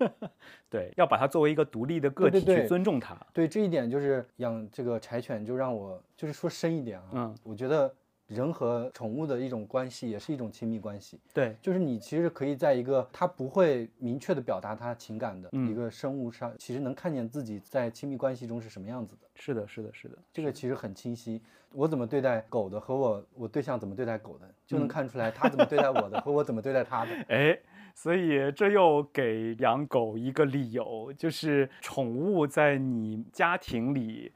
[0.68, 3.16] 对，要把它作为一个独立的个体去尊重它。
[3.32, 7.08] 对这一点，就是养这个柴犬，就让我就是说深一点啊。
[7.12, 7.94] 嗯，我觉得
[8.28, 11.18] 人和宠物的一种关系，也是一种亲密关系。
[11.34, 19.26] 对，就是你其实可以在一个它不会明确的表达它情感的一个生物上，其实能看见自己在亲密关系中是什么样子的。
[19.34, 21.40] 是的，是的，是的，这个其实很清晰。
[21.72, 27.10] 我怎么对待狗的，和我我对象怎么对待狗的，就能看出来他怎么对待我的，和我怎么对待他的。
[27.28, 27.58] 哎。
[27.94, 34.30] 所以这又给养狗一个理由，就是宠物在你家庭里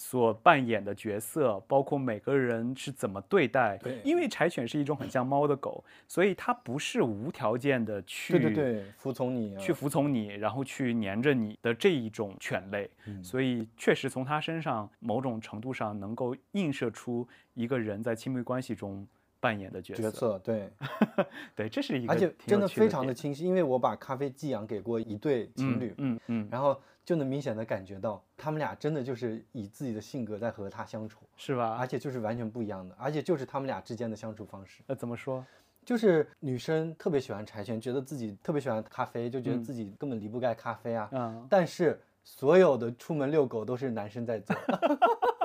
[0.00, 3.76] 所扮演的角色，包括每个人是怎么对待。
[3.78, 12.88] 对，因为柴犬是一种很像猫的狗，所以它不是无条件的去对对对服从你，去服从你，然后去黏着你的这一种犬类。
[13.20, 19.04] 所以确实从它身上某种程度上能够映射出一个人在亲密关系中。
[19.40, 20.70] 扮演的角色，对，
[21.54, 31.76] 对，这是一个，而且真的非常的清晰，因为我把咖啡寄养给过一对情侣，嗯嗯，然后就能明显的感觉到，他们俩真的就是以自己的性格在和他相处，是吧？
[31.78, 34.82] 而且就是完全不一样的，而且就是他们俩之间的相处方式。
[34.86, 35.44] 那怎么说？
[35.84, 41.08] 就是女生特别喜欢柴犬，觉得自己特别喜欢咖啡，就觉得自己根本离不开咖啡啊。
[41.12, 44.54] 嗯，但是所有的出门遛狗都是男生在做。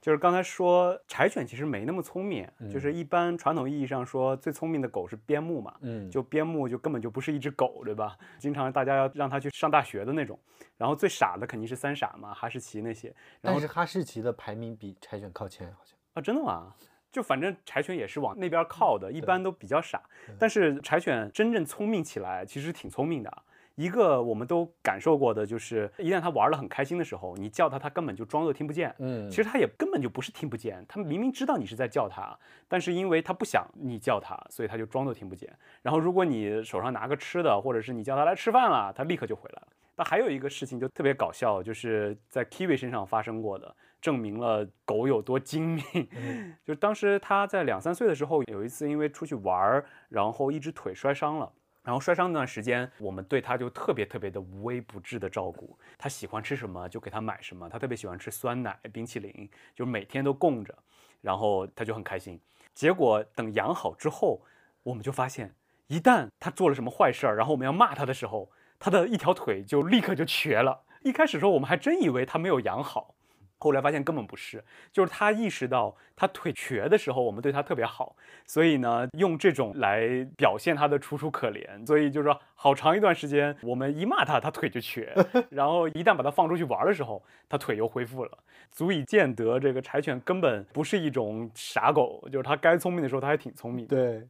[0.00, 8.16] 就是刚才说柴犬其实没那么聪明，就是一般传统意义上说最聪明的狗是边牧嘛，嗯，就边牧就根本就不是一只狗，对吧？
[8.38, 10.38] 经常大家要让它去上大学的那种。
[10.78, 13.14] 然后最傻的肯定是三傻嘛，哈士奇那些。
[13.42, 16.74] 但是哈士奇的排名比柴犬靠前，好像啊，真的吗？
[17.12, 20.00] 就反正柴犬也是往那边靠的，一般都比较傻。
[20.38, 23.42] 但是柴犬真正聪明起来，其实挺聪明的。
[23.80, 28.94] 一个我们都感受过的，就是一旦他玩的很开心的时候，你叫他，他根本就装作听不见。
[28.98, 35.50] 嗯，其实他也根本就不是听不见，他明明知道你是在叫他，但是因为他不想你叫他，所以他就装作听不见。
[35.80, 39.68] 然后如果你手上拿个吃的，或者是你叫他来吃饭了，他立刻就回来了。
[39.96, 45.84] 那还有一个事情就特别搞笑，就是在 Kiwi 身上发生过的，证明了狗有多精明。
[46.66, 51.50] 就当时他在两三岁的时候，有一次因为出去玩儿，然后一只腿摔伤了。
[51.82, 55.78] 然后摔伤那段时间，我们对他就特别特别的无微不至的照顾。
[55.96, 60.76] 他喜欢吃什么就给他买什么，他特别喜欢吃酸奶、冰淇淋，就每天都供着，
[61.20, 62.40] 然后他就很开心。
[62.74, 64.42] 结果等养好之后，
[64.82, 65.54] 我们就发现，
[65.86, 70.84] 一旦他做了什么坏事儿，然后我们要骂他的时候，他的一条腿就立刻就瘸了。
[71.02, 73.14] 一开始时候，我们还真以为他没有养好。
[73.60, 81.86] 后来发现根本不是，就是他意识到他腿瘸的时候，我们对他特别好，所以呢，用这种来表现他的楚楚可怜。
[81.86, 85.04] 所以就是说，好长一段时间，我们一骂他，他腿就瘸；
[85.50, 88.38] 然后一旦把他放出去玩的时候，他腿又恢复了，
[88.70, 93.86] 足以见得这个柴犬根本不是一种傻狗，就是它该聪明的时候，它还挺聪明。
[93.86, 94.26] 对，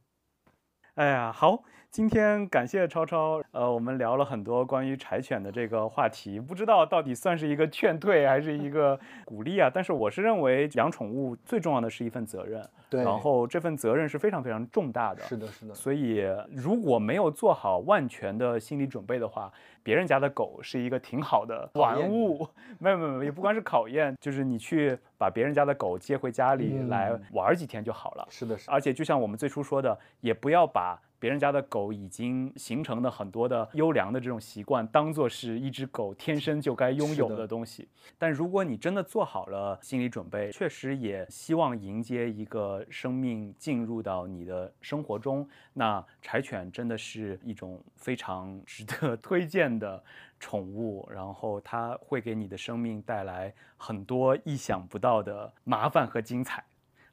[0.94, 1.62] 哎呀，好。
[1.92, 9.68] 今天感谢超超，呃，我们聊了很多关于柴犬的这个话题，不知道到底算是一个劝退还是一个鼓励啊？
[9.74, 15.74] 但是我是认为养宠物最重要的是一份责任，对，然后这份责任是非常非常重大的，是的，是的。
[15.74, 16.24] 所以
[16.54, 22.46] 如果没有做好万全的心理准备的话，别人家的狗是一个挺好的玩物，
[22.78, 28.70] 没有没有没有，也不光是考验，就是你去把别人家的狗接回家里来玩几天就好了，是的，是。
[28.70, 30.98] 而且就像我们最初说的，也不要把。
[31.20, 37.86] 别人家的狗已经形成的很多的优良的这种习惯，当做是一只狗天生就该拥有的东西。
[38.18, 50.02] 但如果你真的做好了心理准备，确实也希望迎接一个生命进入到你的生活中，那柴犬真的是一种非常值得 推荐的
[50.40, 51.06] 宠物。
[51.12, 56.64] 然后它会给你的生命带来很多意想不到的麻烦和精彩。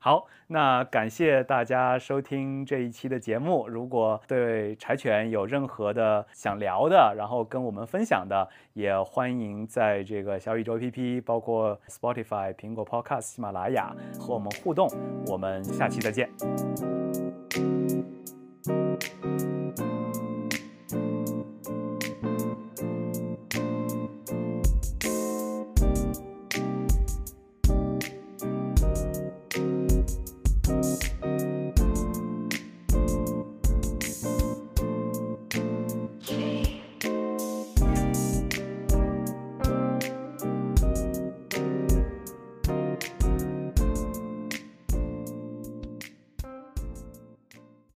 [0.08, 3.68] 好，那感谢大家收听这一期的节目。
[3.68, 14.88] 如果对柴犬有任何的想聊的，然后跟我们分享的，也欢迎在这个小宇宙 APP、包括 Spotify、苹果 Podcast、喜马拉雅和我们互动。
[15.26, 16.30] 我们下期再见。